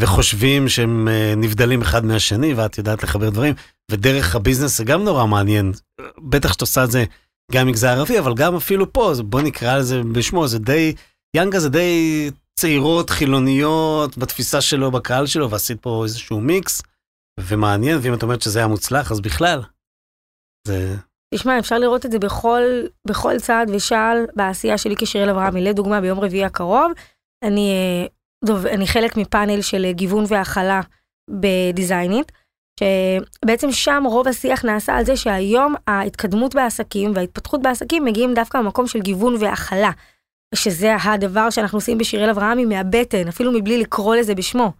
וחושבים 0.00 0.68
שהם 0.68 1.08
אה, 1.08 1.34
נבדלים 1.36 1.82
אחד 1.82 2.04
מהשני, 2.04 2.54
ואת 2.54 2.78
יודעת 2.78 3.02
לחבר 3.02 3.30
דברים, 3.30 3.54
ודרך 3.90 4.36
הביזנס 4.36 4.78
זה 4.78 4.84
גם 4.84 5.04
נורא 5.04 5.26
מעניין. 5.26 5.72
בטח 6.18 6.52
שאת 6.52 6.60
עושה 6.60 6.84
את 6.84 6.90
זה 6.90 7.04
גם 7.52 7.66
מגזר 7.66 7.88
ערבי, 7.88 8.18
אבל 8.18 8.34
גם 8.34 8.56
אפילו 8.56 8.92
פה, 8.92 9.12
בוא 9.24 9.40
נקרא 9.40 9.78
לזה 9.78 10.00
בשמו, 10.12 10.48
זה 10.48 10.58
די, 10.58 10.94
יאנגה 11.36 11.60
זה 11.60 11.68
די 11.68 12.30
צעירות, 12.60 13.10
חילוניות, 13.10 14.18
בתפיסה 14.18 14.60
שלו, 14.60 14.90
בקהל 14.90 15.26
שלו, 15.26 15.50
ועשית 15.50 15.80
פה 15.80 16.04
איזשהו 16.04 16.40
מיקס, 16.40 16.82
ומעניין, 17.40 17.98
ואם 18.02 18.14
את 18.14 18.22
אומרת 18.22 18.42
שזה 18.42 18.58
היה 18.58 18.68
מוצלח, 18.68 19.12
אז 19.12 19.20
בכלל. 19.20 19.62
זה... 20.66 20.96
תשמע, 21.34 21.58
אפשר 21.58 21.78
לראות 21.78 22.06
את 22.06 22.12
זה 22.12 22.18
בכל, 22.18 22.62
בכל 23.06 23.38
צעד 23.38 23.70
ושעל 23.70 24.26
בעשייה 24.36 24.78
שלי 24.78 24.94
כשיראל 24.98 25.30
אברהמי. 25.30 25.64
לדוגמה, 25.64 26.00
ביום 26.00 26.20
רביעי 26.20 26.44
הקרוב, 26.44 26.92
אני, 27.44 27.70
אה, 27.70 28.06
דוב, 28.44 28.66
אני 28.66 28.86
חלק 28.86 29.16
מפאנל 29.16 29.60
של 29.60 29.86
גיוון 29.90 30.24
והכלה 30.28 30.80
בדיזיינית, 31.30 32.32
שבעצם 32.80 33.72
שם 33.72 34.02
רוב 34.06 34.28
השיח 34.28 34.64
נעשה 34.64 34.96
על 34.96 35.04
זה 35.04 35.16
שהיום 35.16 35.74
ההתקדמות 35.86 36.54
בעסקים 36.54 37.12
וההתפתחות 37.14 37.62
בעסקים 37.62 38.04
מגיעים 38.04 38.34
דווקא 38.34 38.58
ממקום 38.58 38.86
של 38.86 39.00
גיוון 39.00 39.36
והכלה. 39.40 39.90
שזה 40.54 40.96
הדבר 41.04 41.50
שאנחנו 41.50 41.78
עושים 41.78 41.98
בשיראל 41.98 42.30
אברהמי 42.30 42.64
מהבטן, 42.64 43.28
אפילו 43.28 43.52
מבלי 43.52 43.78
לקרוא 43.78 44.16
לזה 44.16 44.34
בשמו. 44.34 44.72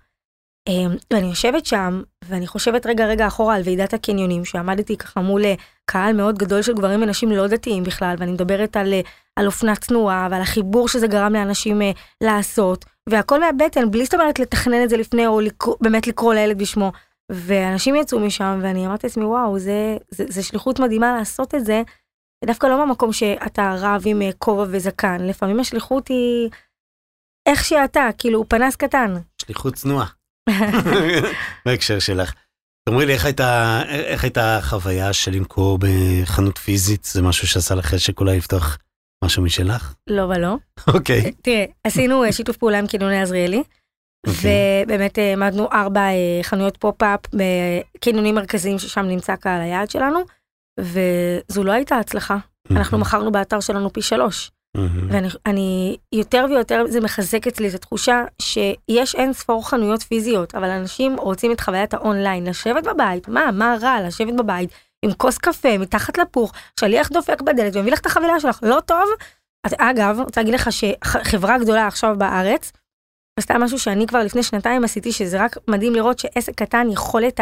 אמ, 0.68 0.96
ואני 1.12 1.26
יושבת 1.26 1.66
שם, 1.66 2.02
ואני 2.24 2.46
חושבת 2.46 2.86
רגע 2.86 3.06
רגע 3.06 3.26
אחורה 3.26 3.54
על 3.54 3.62
ועידת 3.64 3.94
הקניונים, 3.94 4.44
שעמדתי 4.44 4.96
ככה 4.96 5.20
מול 5.20 5.44
אה, 5.44 5.54
קהל 5.84 6.16
מאוד 6.16 6.38
גדול 6.38 6.62
של 6.62 6.74
גברים 6.74 7.02
ונשים 7.02 7.30
לא 7.30 7.46
דתיים 7.46 7.82
בכלל, 7.82 8.14
ואני 8.18 8.32
מדברת 8.32 8.76
על, 8.76 8.92
אה, 8.92 9.00
על 9.36 9.46
אופנת 9.46 9.84
תנועה 9.84 10.28
ועל 10.30 10.42
החיבור 10.42 10.88
שזה 10.88 11.06
גרם 11.06 11.32
לאנשים 11.32 11.82
אה, 11.82 11.90
לעשות, 12.20 12.84
והכל 13.08 13.40
מהבטן, 13.40 13.90
בלי 13.90 14.04
זאת 14.04 14.14
אומרת 14.14 14.38
לתכנן 14.38 14.84
את 14.84 14.90
זה 14.90 14.96
לפני, 14.96 15.26
או 15.26 15.40
לקרוא, 15.40 15.76
באמת 15.80 16.06
לקרוא 16.06 16.34
לילד 16.34 16.58
בשמו. 16.58 16.92
ואנשים 17.32 17.94
יצאו 17.94 18.20
משם, 18.20 18.60
ואני 18.62 18.86
אמרתי 18.86 19.06
לעצמי, 19.06 19.24
וואו, 19.24 19.58
זה, 19.58 19.96
זה, 20.10 20.24
זה 20.28 20.42
שליחות 20.42 20.80
מדהימה 20.80 21.16
לעשות 21.18 21.54
את 21.54 21.64
זה, 21.64 21.82
דווקא 22.44 22.66
לא 22.66 22.84
במקום 22.84 23.12
שאתה 23.12 23.74
רב 23.78 24.02
עם 24.06 24.22
כובע 24.38 24.64
וזקן, 24.68 25.20
לפעמים 25.20 25.60
השליחות 25.60 26.08
היא 26.08 26.50
איך 27.48 27.64
שאתה, 27.64 28.08
כאילו 28.18 28.48
פנס 28.48 28.76
קטן. 28.76 29.14
שליחות 29.42 29.74
צנועה. 29.74 30.21
בהקשר 31.66 31.98
שלך. 31.98 32.32
תאמרי 32.88 33.06
לי, 33.06 33.12
איך 33.12 33.24
הייתה, 33.24 33.82
איך 33.88 34.24
הייתה 34.24 34.56
החוויה 34.56 35.12
של 35.12 35.32
למכור 35.32 35.78
בחנות 35.80 36.58
פיזית? 36.58 37.04
זה 37.04 37.22
משהו 37.22 37.46
שעשה 37.46 37.74
לך 37.74 37.86
חשק 37.86 38.20
אולי 38.20 38.36
לפתוח 38.36 38.78
משהו 39.24 39.42
משלך? 39.42 39.94
לא 40.10 40.22
ולא. 40.22 40.56
אוקיי. 40.94 41.32
תראה, 41.32 41.64
עשינו 41.84 42.24
אה, 42.24 42.32
שיתוף 42.32 42.56
פעולה 42.56 42.78
עם 42.78 42.86
קניוני 42.86 43.22
עזריאלי, 43.22 43.62
אוקיי. 44.26 44.84
ובאמת 44.84 45.18
אה, 45.18 45.30
העמדנו 45.30 45.68
ארבע 45.72 46.00
אה, 46.00 46.42
חנויות 46.42 46.76
פופ-אפ 46.76 47.20
בקניונים 47.32 48.34
מרכזיים 48.34 48.78
ששם 48.78 49.06
נמצא 49.06 49.36
קהל 49.36 49.60
היעד 49.60 49.90
שלנו, 49.90 50.20
וזו 50.80 51.64
לא 51.64 51.72
הייתה 51.72 51.96
הצלחה. 51.96 52.36
אנחנו 52.70 52.98
מכרנו 52.98 53.32
באתר 53.32 53.60
שלנו 53.60 53.92
פי 53.92 54.02
שלוש. 54.02 54.50
ואני 55.08 55.96
יותר 56.12 56.46
ויותר 56.50 56.84
זה 56.88 57.00
מחזק 57.00 57.46
אצלי 57.46 57.68
את 57.68 57.74
התחושה 57.74 58.24
שיש 58.42 59.14
אין 59.14 59.32
ספור 59.32 59.68
חנויות 59.68 60.02
פיזיות 60.02 60.54
אבל 60.54 60.70
אנשים 60.70 61.16
רוצים 61.16 61.52
את 61.52 61.60
חוויית 61.60 61.94
האונליין 61.94 62.46
לשבת 62.46 62.84
בבית 62.84 63.28
מה 63.28 63.50
מה 63.52 63.76
רע 63.82 63.98
לשבת 64.06 64.34
בבית 64.34 64.70
עם 65.04 65.12
כוס 65.12 65.38
קפה 65.38 65.78
מתחת 65.78 66.18
לפוך 66.18 66.52
שליח 66.80 67.08
דופק 67.08 67.40
בדלת 67.42 67.76
ומביא 67.76 67.92
לך 67.92 68.00
את 68.00 68.06
החבילה 68.06 68.40
שלך 68.40 68.58
לא 68.62 68.80
טוב. 68.86 69.08
אז 69.66 69.74
אגב 69.78 70.16
רוצה 70.24 70.40
להגיד 70.40 70.54
לך 70.54 70.68
שחברה 70.72 71.58
גדולה 71.58 71.86
עכשיו 71.86 72.14
בארץ. 72.18 72.72
עשתה 73.38 73.58
משהו 73.58 73.78
שאני 73.78 74.06
כבר 74.06 74.22
לפני 74.22 74.42
שנתיים 74.42 74.84
עשיתי 74.84 75.12
שזה 75.12 75.44
רק 75.44 75.56
מדהים 75.68 75.94
לראות 75.94 76.18
שעסק 76.18 76.54
קטן 76.54 76.86
יכולת. 76.90 77.40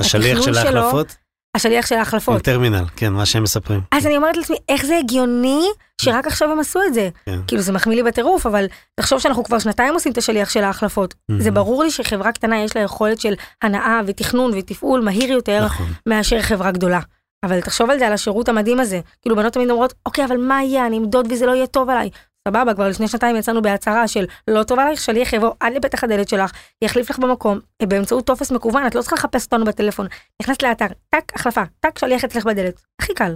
השליח 0.00 0.42
של 0.42 0.58
ההחלפות? 0.58 1.16
השליח 1.56 1.86
של 1.86 1.94
ההחלפות. 1.94 2.36
הטרמינל, 2.36 2.84
כן, 2.96 3.12
מה 3.12 3.26
שהם 3.26 3.42
מספרים. 3.42 3.80
אז 3.92 4.06
אני 4.06 4.16
אומרת 4.16 4.36
לעצמי, 4.36 4.56
איך 4.68 4.86
זה 4.86 4.98
הגיוני 4.98 5.60
שרק 6.02 6.26
עכשיו 6.26 6.52
הם 6.52 6.60
עשו 6.60 6.80
את 6.86 6.94
זה? 6.94 7.08
כן. 7.26 7.40
כאילו 7.46 7.62
זה 7.62 7.72
מחמיא 7.72 7.96
לי 7.96 8.02
בטירוף, 8.02 8.46
אבל 8.46 8.66
תחשוב 9.00 9.18
שאנחנו 9.18 9.44
כבר 9.44 9.58
שנתיים 9.58 9.94
עושים 9.94 10.12
את 10.12 10.18
השליח 10.18 10.50
של 10.50 10.64
ההחלפות. 10.64 11.14
זה 11.38 11.50
ברור 11.50 11.84
לי 11.84 11.90
שחברה 11.90 12.32
קטנה 12.32 12.58
יש 12.58 12.76
לה 12.76 12.82
יכולת 12.82 13.20
של 13.20 13.34
הנאה 13.62 14.00
ותכנון 14.06 14.52
ותפעול 14.58 15.00
מהיר 15.00 15.32
יותר 15.32 15.64
נכון. 15.64 15.86
מאשר 16.06 16.42
חברה 16.42 16.70
גדולה. 16.70 17.00
אבל 17.44 17.60
תחשוב 17.60 17.90
על 17.90 17.98
זה, 17.98 18.06
על 18.06 18.12
השירות 18.12 18.48
המדהים 18.48 18.80
הזה. 18.80 19.00
כאילו 19.22 19.36
בנות 19.36 19.52
תמיד 19.52 19.70
אומרות, 19.70 19.94
אוקיי, 20.06 20.24
אבל 20.24 20.36
מה 20.36 20.62
יהיה, 20.62 20.86
אני 20.86 20.98
אמדוד 20.98 21.32
וזה 21.32 21.46
לא 21.46 21.52
יהיה 21.52 21.66
טוב 21.66 21.90
עליי. 21.90 22.10
סבבה, 22.48 22.74
כבר 22.74 22.88
לפני 22.88 23.08
שנתיים 23.08 23.36
יצאנו 23.36 23.62
בהצהרה 23.62 24.08
של 24.08 24.24
לא 24.48 24.62
טוב 24.62 24.78
עלייך, 24.78 25.00
שליח 25.00 25.32
יבוא 25.32 25.50
עד 25.60 25.72
לפתח 25.72 26.04
הדלת 26.04 26.28
שלך, 26.28 26.50
יחליף 26.84 27.10
לך 27.10 27.18
במקום, 27.18 27.58
באמצעות 27.82 28.26
טופס 28.26 28.52
מקוון, 28.52 28.86
את 28.86 28.94
לא 28.94 29.00
צריכה 29.00 29.16
לחפש 29.16 29.44
אותנו 29.44 29.64
בטלפון. 29.64 30.06
נכנסת 30.42 30.62
לאתר, 30.62 30.86
טק, 31.10 31.32
החלפה, 31.34 31.62
טק, 31.80 31.98
שליח 31.98 32.24
אצלך 32.24 32.46
בדלת. 32.46 32.80
הכי 33.00 33.14
קל. 33.14 33.34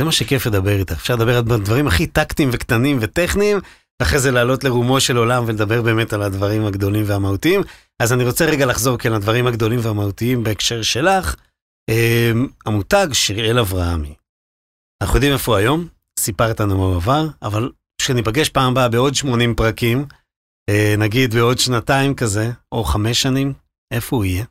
זה 0.00 0.04
מה 0.04 0.12
שכיף 0.12 0.46
לדבר 0.46 0.78
איתך, 0.78 0.92
אפשר 0.92 1.14
לדבר 1.14 1.36
על 1.36 1.42
דברים 1.44 1.86
הכי 1.86 2.06
טקטיים 2.06 2.50
וקטנים 2.52 2.98
וטכניים, 3.00 3.58
ואחרי 4.00 4.18
זה 4.18 4.30
לעלות 4.30 4.64
לרומו 4.64 5.00
של 5.00 5.16
עולם 5.16 5.44
ולדבר 5.46 5.82
באמת 5.82 6.12
על 6.12 6.22
הדברים 6.22 6.66
הגדולים 6.66 7.04
והמהותיים. 7.06 7.60
אז 8.02 8.12
אני 8.12 8.24
רוצה 8.24 8.44
רגע 8.44 8.66
לחזור 8.66 8.98
כן 8.98 9.12
לדברים 9.12 9.46
הגדולים 9.46 9.80
והמהותיים 9.82 10.44
בהקשר 10.44 10.82
שלך. 10.82 11.34
אמ, 11.90 12.48
המותג 12.66 13.08
שיראל 13.12 13.58
אברהמי. 13.58 14.14
אנחנו 15.02 15.16
יודעים 15.16 15.32
איפה 15.32 15.52
הוא 15.52 15.58
היום, 15.58 15.88
סיפרת 16.20 16.60
לנו 16.60 16.78
מה 16.78 16.84
הוא 16.84 16.96
עבר, 16.96 17.26
אבל 17.42 17.70
כשניפגש 18.00 18.48
פעם 18.48 18.72
הבאה 18.72 18.88
בעוד 18.88 19.14
80 19.14 19.54
פרקים, 19.54 20.06
אה, 20.70 20.94
נגיד 20.98 21.34
בעוד 21.34 21.58
שנתיים 21.58 22.14
כזה, 22.14 22.50
או 22.72 22.84
חמש 22.84 23.22
שנים, 23.22 23.52
איפה 23.94 24.16
הוא 24.16 24.24
יהיה? 24.24 24.44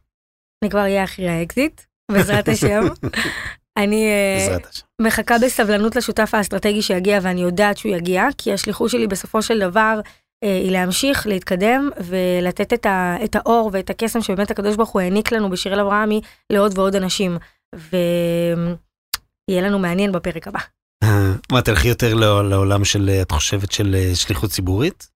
אני 0.64 0.72
כבר 0.72 0.80
אהיה 0.80 1.04
אחרי 1.04 1.30
האקזיט, 1.30 1.82
בעזרת 2.12 2.48
השם. 2.48 2.84
אני 3.78 4.08
אה, 4.08 4.58
מחכה 5.02 5.36
בסבלנות 5.44 5.96
לשותף 5.96 6.30
האסטרטגי 6.34 6.82
שיגיע, 6.82 7.20
ואני 7.22 7.42
יודעת 7.42 7.78
שהוא 7.78 7.96
יגיע, 7.96 8.24
כי 8.38 8.54
השליחות 8.54 8.90
שלי 8.90 9.08
בסופו 9.08 9.42
של 9.42 9.60
דבר 9.60 10.00
אה, 10.44 10.58
היא 10.58 10.72
להמשיך, 10.72 11.28
להתקדם 11.28 11.90
ולתת 11.98 12.74
את, 12.74 12.86
ה, 12.86 13.16
את 13.24 13.36
האור 13.36 13.70
ואת 13.74 13.90
הקסם 13.90 14.22
שבאמת 14.22 14.52
הקדוש 14.52 14.76
ברוך 14.76 14.90
הוא 14.90 15.02
העניק 15.02 15.32
לנו 15.32 15.50
בשיראל 15.50 15.80
אברהמי 15.80 16.22
לעוד 16.52 16.78
ועוד 16.78 16.96
אנשים. 16.96 17.38
ויהיה 17.76 19.62
לנו 19.62 19.80
מעניין 19.80 20.12
בפרק 20.12 20.48
הבא. 20.48 20.60
מה, 21.52 21.62
תלכי 21.62 21.88
יותר 21.88 22.14
לעולם 22.44 22.86
של, 22.86 23.10
את 23.22 23.32
חושבת, 23.32 23.72
של 23.72 23.96
אה, 23.96 24.16
שליחות 24.16 24.50
ציבורית? 24.50 25.08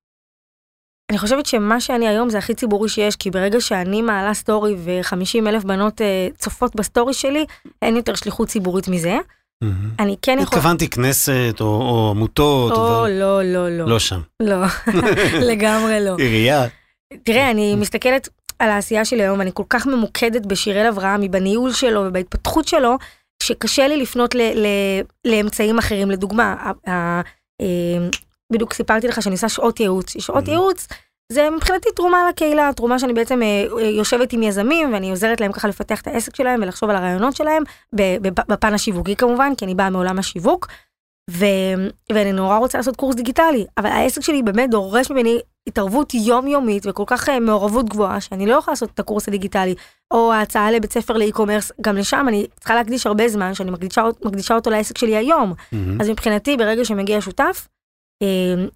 אני 1.12 1.18
חושבת 1.18 1.46
שמה 1.46 1.82
שאני 1.82 2.08
היום 2.08 2.30
זה 2.30 2.38
הכי 2.38 2.54
ציבורי 2.54 2.90
שיש, 2.90 3.16
כי 3.16 3.32
ברגע 3.32 3.62
שאני 3.62 4.02
מעלה 4.02 4.34
סטורי 4.34 4.76
ו-50 4.78 5.48
אלף 5.48 5.64
בנות 5.64 6.02
uh, 6.02 6.38
צופות 6.38 6.76
בסטורי 6.76 7.14
שלי, 7.14 7.46
אין 7.82 7.96
יותר 7.96 8.16
שליחות 8.16 8.48
ציבורית 8.48 8.88
מזה. 8.88 9.18
אני 10.00 10.16
כן 10.22 10.38
יכול... 10.42 10.58
התכוונתי 10.58 10.90
כנסת 10.90 11.56
או, 11.60 12.10
עמותות. 12.12 12.72
או. 12.72 13.06
לא, 13.10 13.44
לא, 13.44 13.70
לא. 13.70 13.86
לא 13.86 14.00
שם. 14.00 14.22
לא, 14.40 14.58
לגמרי 15.52 16.06
לא. 16.06 16.16
עירייה. 16.18 16.68
תראה, 17.24 17.52
אני 17.52 17.76
מסתכלת 17.76 18.30
על 18.60 18.70
העשייה 18.70 19.06
שלי 19.06 19.22
היום, 19.24 19.42
אני 19.42 19.52
כל 19.54 19.64
כך 19.70 19.88
ממוקדת 19.88 20.46
בשיראל 20.46 20.88
אברהמי, 20.88 21.30
בניהול 21.30 21.74
שלו 21.74 22.04
ובהתפתחות 22.08 22.68
שלו, 22.68 22.98
שקשה 23.42 23.88
לי 23.88 23.98
לפנות 23.98 24.36
ל, 24.36 24.42
ל, 24.42 24.68
לאמצעים 25.26 25.78
אחרים. 25.78 26.12
לדוגמה, 26.12 26.56
ה, 26.60 26.90
ה, 26.90 27.22
אה, 27.62 28.08
בדיוק 28.54 28.74
סיפרתי 28.74 29.08
לך 29.08 29.22
שאני 29.22 29.36
עושה 29.36 29.50
שעות 29.50 29.80
ייעוץ. 29.80 30.18
שעות. 30.18 30.48
ייעוץ 30.48 30.88
זה 31.32 31.50
מבחינתי 31.50 31.90
תרומה 31.96 32.30
לקהילה, 32.30 32.70
תרומה 32.76 33.00
שאני 33.00 33.14
בעצם 33.14 33.44
אה, 33.44 33.66
אה, 33.78 33.84
יושבת 33.84 34.34
עם 34.34 34.44
יזמים 34.44 34.94
ואני 34.94 35.10
עוזרת 35.10 35.42
להם 35.42 35.52
ככה 35.52 35.68
לפתח 35.68 36.02
את 36.02 36.08
העסק 36.08 36.36
שלהם 36.36 36.62
ולחשוב 36.64 36.90
על 36.90 36.96
הרעיונות 36.96 37.36
שלהם, 37.36 37.64
בפן 38.32 38.74
השיווקי 38.74 39.16
כמובן, 39.16 39.56
כי 39.58 39.66
אני 39.66 39.76
באה 39.76 39.90
מעולם 39.90 40.20
השיווק. 40.20 40.68
ו... 41.30 41.46
ואני 42.12 42.32
נורא 42.32 42.58
רוצה 42.58 42.78
לעשות 42.78 42.96
קורס 42.96 43.16
דיגיטלי, 43.16 43.66
אבל 43.78 43.90
העסק 43.90 44.22
שלי 44.22 44.44
באמת 44.44 44.70
דורש 44.70 45.12
ממני 45.12 45.40
התערבות 45.68 46.14
יומיומית 46.14 46.86
וכל 46.86 47.04
כך 47.08 47.30
uh, 47.30 47.40
מעורבות 47.40 47.90
גבוהה 47.90 48.22
שאני 48.22 48.46
לא 48.46 48.56
יכולה 48.56 48.72
לעשות 48.72 48.90
את 48.94 49.00
הקורס 49.00 49.28
הדיגיטלי 49.28 49.76
או 50.12 50.34
ההצעה 50.34 50.72
לבית 50.72 50.94
ספר 50.94 51.14
לאי-קומרס 51.14 51.72
גם 51.82 51.98
לשם 51.98 52.26
אני 52.28 52.48
צריכה 52.60 52.76
להקדיש 52.76 53.08
הרבה 53.08 53.28
זמן 53.28 53.54
שאני 53.54 53.72
מקדישה, 53.72 54.04
מקדישה 54.26 54.56
אותו 54.56 54.70
לעסק 54.70 54.98
שלי 54.98 55.18
היום 55.18 55.54
mm-hmm. 55.54 55.76
אז 56.02 56.10
מבחינתי 56.10 56.58
ברגע 56.58 56.86
שמגיע 56.86 57.22
שותף 57.22 57.68
uh, 58.24 58.28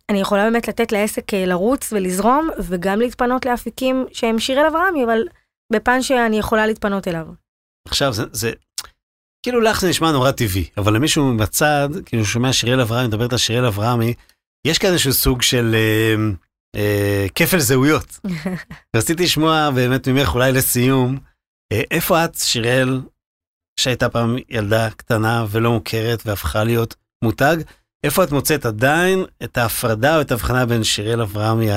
אני 0.09 0.19
יכולה 0.19 0.43
באמת 0.43 0.67
לתת 0.67 0.91
לעסק 0.91 1.33
uh, 1.33 1.35
לרוץ 1.35 1.93
ולזרום 1.93 2.49
וגם 2.59 2.99
להתפנות 2.99 3.45
לאפיקים 3.45 4.05
שהם 4.13 4.39
שיראל 4.39 4.65
אברהמי 4.65 5.03
אבל 5.03 5.19
בפן 5.73 6.01
שאני 6.01 6.39
יכולה 6.39 6.67
להתפנות 6.67 7.07
אליו. 7.07 7.27
עכשיו 7.87 8.13
זה, 8.13 8.23
זה 8.31 8.51
כאילו 9.45 9.61
לך 9.61 9.81
זה 9.81 9.89
נשמע 9.89 10.11
נורא 10.11 10.31
טבעי 10.31 10.69
אבל 10.77 10.95
למישהו 10.95 11.37
בצד 11.37 11.89
כאילו 12.05 12.25
שומע 12.25 12.53
שיראל 12.53 12.81
אברהמי 12.81 13.07
מדברת 13.07 13.31
על 13.31 13.37
שיראל 13.37 13.65
אברהמי 13.65 14.13
יש 14.67 14.77
כאן 14.77 14.89
איזשהו 14.89 15.13
סוג 15.13 15.41
של. 15.41 15.75
Uh, 15.75 16.44
אה, 16.75 17.25
כפל 17.35 17.59
זהויות. 17.59 18.19
רציתי 18.95 19.23
לשמוע 19.23 19.69
באמת 19.75 20.07
ממך 20.07 20.33
אולי 20.33 20.51
לסיום, 20.51 21.17
אה, 21.71 21.81
איפה 21.91 22.25
את, 22.25 22.35
שיראל, 22.35 23.01
שהייתה 23.79 24.09
פעם 24.09 24.35
ילדה 24.49 24.89
קטנה 24.89 25.45
ולא 25.49 25.71
מוכרת 25.71 26.23
והפכה 26.25 26.63
להיות 26.63 26.95
מותג, 27.23 27.57
איפה 28.03 28.23
את 28.23 28.31
מוצאת 28.31 28.65
עדיין 28.65 29.23
את 29.43 29.57
ההפרדה 29.57 30.15
או 30.15 30.21
את 30.21 30.31
ההבחנה 30.31 30.65
בין 30.65 30.83
שיראל 30.83 31.21
אברהמי 31.21 31.67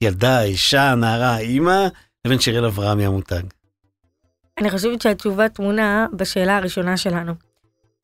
הילדה, 0.00 0.38
האישה, 0.38 0.90
הנערה, 0.90 1.30
האימא, 1.30 1.86
לבין 2.26 2.40
שיראל 2.40 2.64
אברהמי 2.64 3.06
המותג? 3.06 3.42
אני 4.60 4.70
חושבת 4.70 5.02
שהתשובה 5.02 5.48
טמונה 5.48 6.06
בשאלה 6.12 6.56
הראשונה 6.56 6.96
שלנו. 6.96 7.32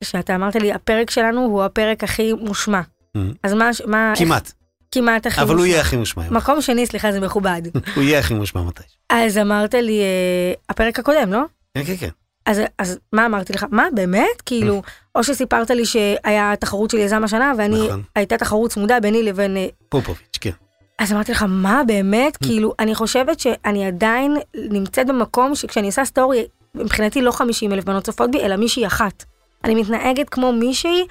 שאתה 0.03 0.35
אמרת 0.35 0.55
לי, 0.55 0.73
הפרק 0.73 1.09
שלנו 1.09 1.41
הוא 1.41 1.63
הפרק 1.63 2.03
הכי 2.03 2.33
מושמע. 2.33 2.81
Mm. 3.17 3.19
אז 3.43 3.53
מה, 3.53 3.69
מה, 3.85 4.13
כמעט, 4.17 4.53
כמעט 4.91 5.25
הכי 5.25 5.41
אבל 5.41 5.49
הוא 5.49 5.57
מושמע. 5.57 5.71
יהיה 5.71 5.81
הכי 5.81 5.95
מושמע. 5.97 6.23
מקום 6.31 6.61
שני, 6.61 6.85
סליחה, 6.85 7.11
זה 7.11 7.19
מכובד. 7.19 7.61
הוא 7.95 8.03
יהיה 8.03 8.19
הכי 8.19 8.33
מושמע 8.33 8.61
מתי. 8.61 8.83
אז 9.09 9.37
אמרת 9.37 9.73
לי, 9.73 9.99
אה, 9.99 10.53
הפרק 10.69 10.99
הקודם, 10.99 11.33
לא? 11.33 11.41
כן, 11.73 11.83
כן, 11.83 11.95
כן. 11.97 12.09
אז, 12.45 12.61
אז 12.79 12.99
מה 13.13 13.25
אמרתי 13.25 13.53
לך? 13.53 13.65
מה, 13.71 13.85
באמת? 13.93 14.41
כאילו, 14.45 14.81
או 15.15 15.23
שסיפרת 15.23 15.69
לי 15.69 15.85
שהיה 15.85 16.53
תחרות 16.59 16.89
של 16.89 16.97
יזם 16.97 17.23
השנה, 17.23 17.53
ואני, 17.57 17.87
נכון. 17.87 18.03
הייתה 18.15 18.37
תחרות 18.37 18.71
צמודה 18.71 18.99
ביני 18.99 19.23
לבין... 19.23 19.57
אה, 19.57 19.67
פופוביץ', 19.89 20.37
כן. 20.41 20.51
אז 20.99 21.11
אמרתי 21.11 21.31
לך, 21.31 21.45
מה, 21.47 21.81
באמת? 21.87 22.37
כאילו, 22.37 22.73
אני 22.79 22.95
חושבת 22.95 23.39
שאני 23.39 23.87
עדיין 23.87 24.37
נמצאת 24.55 25.07
במקום 25.07 25.55
שכשאני 25.55 25.87
עושה 25.87 26.05
סטורי, 26.05 26.45
מבחינתי 26.75 27.21
לא 27.21 27.31
50 27.31 27.73
אלף 27.73 27.83
בנות 27.83 28.03
צופות 28.03 28.31
בי, 28.31 28.39
אלא 28.39 28.55
מישהי 28.55 28.87
אחת. 28.87 29.23
אני 29.63 29.75
מתנהגת 29.75 30.29
כמו 30.29 30.51
מישהי, 30.51 31.05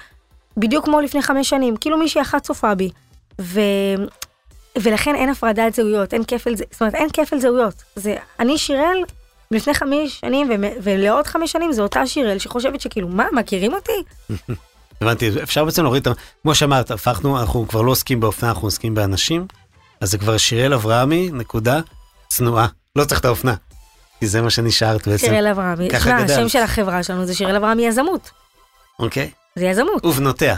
בדיוק 0.57 0.85
כמו 0.85 1.01
לפני 1.01 1.21
חמש 1.21 1.49
שנים, 1.49 1.77
כאילו 1.77 1.97
מישהי 1.97 2.21
אחת 2.21 2.43
צופה 2.43 2.75
בי. 2.75 2.89
ו... 3.41 3.59
ולכן 4.81 5.15
אין 5.15 5.29
הפרדת 5.29 5.73
זהויות, 5.73 6.13
אין 6.13 6.23
כפל, 6.27 6.55
זאת 6.55 6.81
אומרת, 6.81 6.95
אין 6.95 7.09
כפל 7.13 7.39
זהויות. 7.39 7.83
זה, 7.95 8.15
אני 8.39 8.57
שיראל 8.57 9.03
לפני 9.51 9.73
חמש 9.73 10.19
שנים, 10.19 10.49
ו- 10.49 10.67
ולעוד 10.83 11.27
חמש 11.27 11.51
שנים 11.51 11.71
זה 11.71 11.81
אותה 11.81 12.07
שיראל 12.07 12.39
שחושבת 12.39 12.81
שכאילו, 12.81 13.07
מה, 13.07 13.25
מכירים 13.33 13.73
אותי? 13.73 14.03
הבנתי, 15.01 15.31
אפשר 15.43 15.65
בעצם 15.65 15.83
להוריד 15.83 16.01
את 16.01 16.07
ה... 16.07 16.21
כמו 16.41 16.55
שאמרת, 16.55 16.91
הפכנו, 16.91 17.39
אנחנו 17.39 17.67
כבר 17.67 17.81
לא 17.81 17.91
עוסקים 17.91 18.19
באופנה, 18.19 18.49
אנחנו 18.49 18.67
עוסקים 18.67 18.95
באנשים. 18.95 19.47
אז 20.01 20.11
זה 20.11 20.17
כבר 20.17 20.37
שיראל 20.37 20.73
אברהמי, 20.73 21.29
נקודה, 21.33 21.79
צנועה. 22.27 22.67
לא 22.95 23.05
צריך 23.05 23.19
את 23.19 23.25
האופנה. 23.25 23.55
כי 24.19 24.27
זה 24.27 24.41
מה 24.41 24.49
שנשארת 24.49 25.07
בעצם. 25.07 25.27
שיראל 25.27 25.47
אברהמי. 25.47 25.89
ככה 25.89 26.09
גדלת. 26.09 26.29
השם 26.29 26.49
של 26.49 26.59
החברה 26.59 27.03
שלנו 27.03 27.25
זה 27.25 27.35
שיראל 27.35 27.55
אברהמי 27.55 27.85
יזמות. 27.85 28.31
אוקיי? 28.99 29.31
זה 29.55 29.65
יזמות. 29.65 30.05
ובנותיה. 30.05 30.55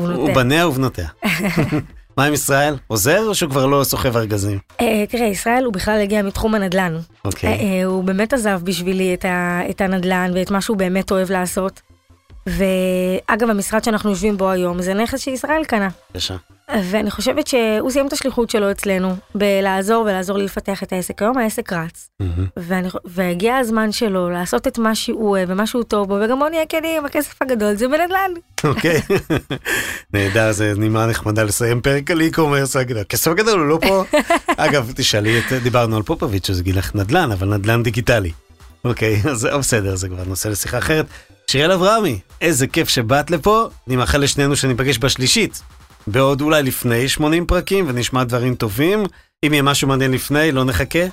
נותן. 0.00 0.30
ובניה 0.30 0.68
ובנותיה. 0.68 1.08
מה 2.16 2.24
עם 2.24 2.32
ישראל? 2.32 2.76
עוזר 2.86 3.24
או 3.26 3.34
שהוא 3.34 3.50
כבר 3.50 3.66
לא 3.66 3.84
סוחב 3.84 4.16
ארגזים? 4.16 4.58
אה, 4.80 5.04
תראה, 5.08 5.26
ישראל 5.26 5.64
הוא 5.64 5.72
בכלל 5.72 6.00
הגיע 6.00 6.22
מתחום 6.22 6.54
הנדל"ן. 6.54 6.94
אה, 6.94 7.00
אוקיי. 7.24 7.48
אה, 7.48 7.84
הוא 7.84 8.04
באמת 8.04 8.32
עזב 8.32 8.60
בשבילי 8.64 9.16
את 9.70 9.80
הנדל"ן 9.80 10.30
ואת 10.34 10.50
מה 10.50 10.60
שהוא 10.60 10.76
באמת 10.76 11.10
אוהב 11.10 11.30
לעשות. 11.30 11.80
ואגב, 12.46 13.50
המשרד 13.50 13.84
שאנחנו 13.84 14.10
יושבים 14.10 14.36
בו 14.36 14.50
היום 14.50 14.82
זה 14.82 14.94
נכס 14.94 15.20
שישראל 15.20 15.64
קנה. 15.64 15.88
בבקשה. 16.10 16.36
ואני 16.90 17.10
חושבת 17.10 17.46
שהוא 17.46 17.90
סיים 17.90 18.06
את 18.06 18.12
השליחות 18.12 18.50
שלו 18.50 18.70
אצלנו, 18.70 19.16
בלעזור 19.34 20.02
ולעזור 20.02 20.38
לי 20.38 20.44
לפתח 20.44 20.82
את 20.82 20.92
העסק. 20.92 21.22
היום 21.22 21.38
העסק 21.38 21.72
רץ, 21.72 22.08
מהמם. 22.20 22.46
ואני, 22.56 22.88
והגיע 23.04 23.56
הזמן 23.56 23.92
שלו 23.92 24.30
לעשות 24.30 24.66
את 24.66 24.78
מה 24.78 24.94
שהוא 24.94 25.30
אוהב 25.30 25.50
ומה 25.50 25.66
שהוא 25.66 25.82
טוב 25.82 26.08
בו, 26.08 26.14
וגם 26.24 26.38
בוא 26.38 26.48
נהיה 26.48 26.66
כנים, 26.66 27.04
הכסף 27.04 27.42
הגדול 27.42 27.74
זה 27.74 27.88
בנדל"ן. 27.88 28.30
אוקיי. 28.64 29.00
נהדר, 30.14 30.52
זה 30.52 30.72
נימה 30.76 31.06
נחמדה 31.06 31.42
לסיים 31.42 31.80
פרק 31.80 32.10
על 32.10 32.20
e-commerce. 32.20 33.00
הכסף 33.00 33.30
הגדול 33.30 33.60
הוא 33.60 33.68
לא 33.68 33.78
פה. 33.82 34.04
אגב, 34.56 34.92
תשאלי 34.96 35.40
דיברנו 35.62 35.96
על 35.96 36.02
פופוביץ', 36.02 36.46
שזה 36.46 36.62
גיל 36.62 36.78
לך 36.78 36.94
נדל"ן, 36.94 37.32
אבל 37.32 37.54
נדל"ן 37.54 37.82
דיגיטלי. 37.82 38.30
אוקיי, 38.84 39.20
אז 39.30 39.46
אה, 39.46 39.58
בסדר, 39.58 39.96
זה 39.96 40.08
כבר 40.08 40.24
נושא 40.24 40.48
לשיחה 40.48 40.78
אחרת. 40.78 41.06
שיראל 41.50 41.72
אברהמי, 41.72 42.20
איזה 42.40 42.66
כיף 42.66 42.88
שבאת 42.88 43.30
לפה. 43.30 43.68
אני 43.88 43.96
מאחל 43.96 44.18
לשנינו 44.18 44.56
שניפגש 44.56 44.98
בשלישית. 44.98 45.62
בעוד 46.06 46.40
אולי 46.40 46.62
לפני 46.62 47.08
80 47.08 47.46
פרקים, 47.46 47.84
ונשמע 47.88 48.24
דברים 48.24 48.54
טובים. 48.54 49.02
אם 49.46 49.52
יהיה 49.52 49.62
משהו 49.62 49.88
מעניין 49.88 50.10
לפני, 50.10 50.52
לא 50.52 50.64
נחכה. 50.64 51.04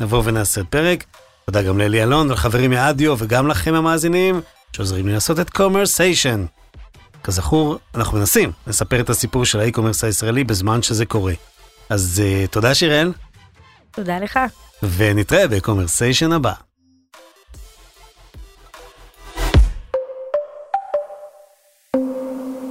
נבוא 0.00 0.22
ונעשה 0.24 0.64
פרק. 0.64 1.04
תודה 1.46 1.62
גם 1.62 1.78
לאלי 1.78 2.02
אלון 2.02 2.30
ולחברים 2.30 2.70
מהאדיו 2.70 3.14
וגם 3.18 3.48
לכם 3.48 3.74
המאזינים 3.74 4.40
שעוזרים 4.72 5.06
לי 5.06 5.12
לעשות 5.12 5.40
את 5.40 5.50
קומרסיישן. 5.50 6.44
כזכור, 7.24 7.78
אנחנו 7.94 8.18
מנסים 8.18 8.52
לספר 8.66 9.00
את 9.00 9.10
הסיפור 9.10 9.44
של 9.44 9.60
ה 9.60 9.64
e-commerce 9.64 10.04
הישראלי 10.04 10.44
בזמן 10.44 10.82
שזה 10.82 11.06
קורה. 11.06 11.32
אז 11.90 12.22
uh, 12.24 12.50
תודה 12.50 12.74
שיראל, 12.74 13.12
תודה 13.90 14.18
לך. 14.18 14.38
ונתראה 14.82 15.48
בקומרסיישן 15.48 16.32
הבא. 16.32 16.52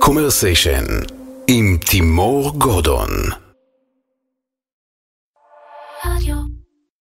קומרסיישן 0.08 0.86
עם 1.48 1.78
תימור 1.78 2.52
גורדון. 2.58 3.10
רדיו 6.06 6.37